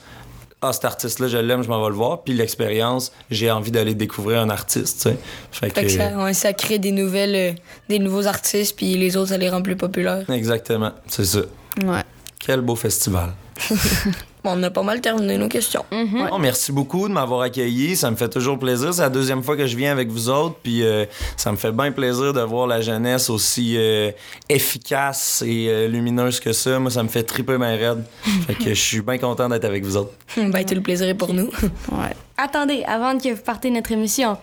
Ah, 0.67 0.73
cet 0.73 0.85
artiste-là, 0.85 1.27
je 1.27 1.37
l'aime, 1.37 1.61
je 1.61 1.69
m'en 1.69 1.81
vais 1.81 1.89
le 1.89 1.95
voir. 1.95 2.23
Puis 2.23 2.33
l'expérience, 2.33 3.11
j'ai 3.29 3.51
envie 3.51 3.71
d'aller 3.71 3.93
découvrir 3.93 4.39
un 4.41 4.49
artiste, 4.49 4.97
tu 4.97 5.09
sais. 5.09 5.17
Fait 5.51 5.69
Fait 5.69 5.83
que 5.83 5.89
ça, 5.89 6.17
ouais, 6.17 6.33
ça 6.33 6.53
crée 6.53 6.79
des 6.79 6.91
nouvelles, 6.91 7.35
euh, 7.35 7.53
des 7.87 7.99
nouveaux 7.99 8.25
artistes, 8.25 8.75
puis 8.75 8.95
les 8.95 9.15
autres, 9.15 9.29
ça 9.29 9.37
les 9.37 9.49
rend 9.49 9.61
plus 9.61 9.75
populaires. 9.75 10.29
Exactement, 10.29 10.91
c'est 11.07 11.25
ça. 11.25 11.41
Ouais. 11.83 12.01
Quel 12.39 12.61
beau 12.61 12.75
festival. 12.75 13.33
On 14.45 14.63
a 14.63 14.69
pas 14.69 14.83
mal 14.83 15.01
terminé 15.01 15.37
nos 15.37 15.47
questions. 15.47 15.85
Bon, 15.91 16.39
merci 16.39 16.71
beaucoup 16.71 17.07
de 17.07 17.13
m'avoir 17.13 17.41
accueilli. 17.41 17.95
Ça 17.95 18.11
me 18.11 18.15
fait 18.15 18.29
toujours 18.29 18.59
plaisir. 18.59 18.93
C'est 18.93 19.01
la 19.01 19.09
deuxième 19.09 19.43
fois 19.43 19.57
que 19.57 19.67
je 19.67 19.75
viens 19.75 19.91
avec 19.91 20.09
vous 20.09 20.29
autres. 20.29 20.55
Puis 20.61 20.83
euh, 20.83 21.05
ça 21.37 21.51
me 21.51 21.57
fait 21.57 21.71
bien 21.71 21.91
plaisir 21.91 22.33
de 22.33 22.41
voir 22.41 22.67
la 22.67 22.81
jeunesse 22.81 23.29
aussi 23.29 23.75
euh, 23.77 24.11
efficace 24.49 25.43
et 25.45 25.67
euh, 25.69 25.87
lumineuse 25.87 26.39
que 26.39 26.53
ça. 26.53 26.79
Moi, 26.79 26.91
ça 26.91 27.03
me 27.03 27.09
fait 27.09 27.23
triper 27.23 27.57
ma 27.57 27.69
raide. 27.69 28.03
fait 28.47 28.55
que 28.55 28.69
je 28.69 28.81
suis 28.81 29.01
bien 29.01 29.17
content 29.17 29.49
d'être 29.49 29.65
avec 29.65 29.83
vous 29.83 29.97
autres. 29.97 30.13
ben, 30.37 30.65
tout 30.65 30.75
le 30.75 30.81
plaisir 30.81 31.07
est 31.07 31.15
pour 31.15 31.33
nous. 31.33 31.49
Ouais. 31.91 32.15
Attendez, 32.37 32.83
avant 32.85 33.17
que 33.17 33.29
vous 33.29 33.41
partez 33.41 33.69
notre 33.69 33.91
émission, 33.91 34.37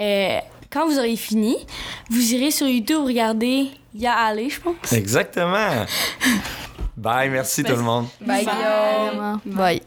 euh, 0.00 0.38
quand 0.70 0.86
vous 0.86 0.98
aurez 0.98 1.16
fini, 1.16 1.56
vous 2.10 2.34
irez 2.34 2.50
sur 2.50 2.66
YouTube 2.66 3.04
regarder 3.04 3.68
Ya 3.94 4.12
aller, 4.14 4.50
je 4.50 4.60
pense. 4.60 4.92
Exactement. 4.92 5.86
Bye, 6.98 7.30
merci 7.30 7.62
tout 7.62 7.76
le 7.76 7.82
monde. 7.82 8.06
Bye, 8.20 8.40
Guillaume. 8.44 9.16
Vraiment. 9.16 9.40
Bye. 9.46 9.82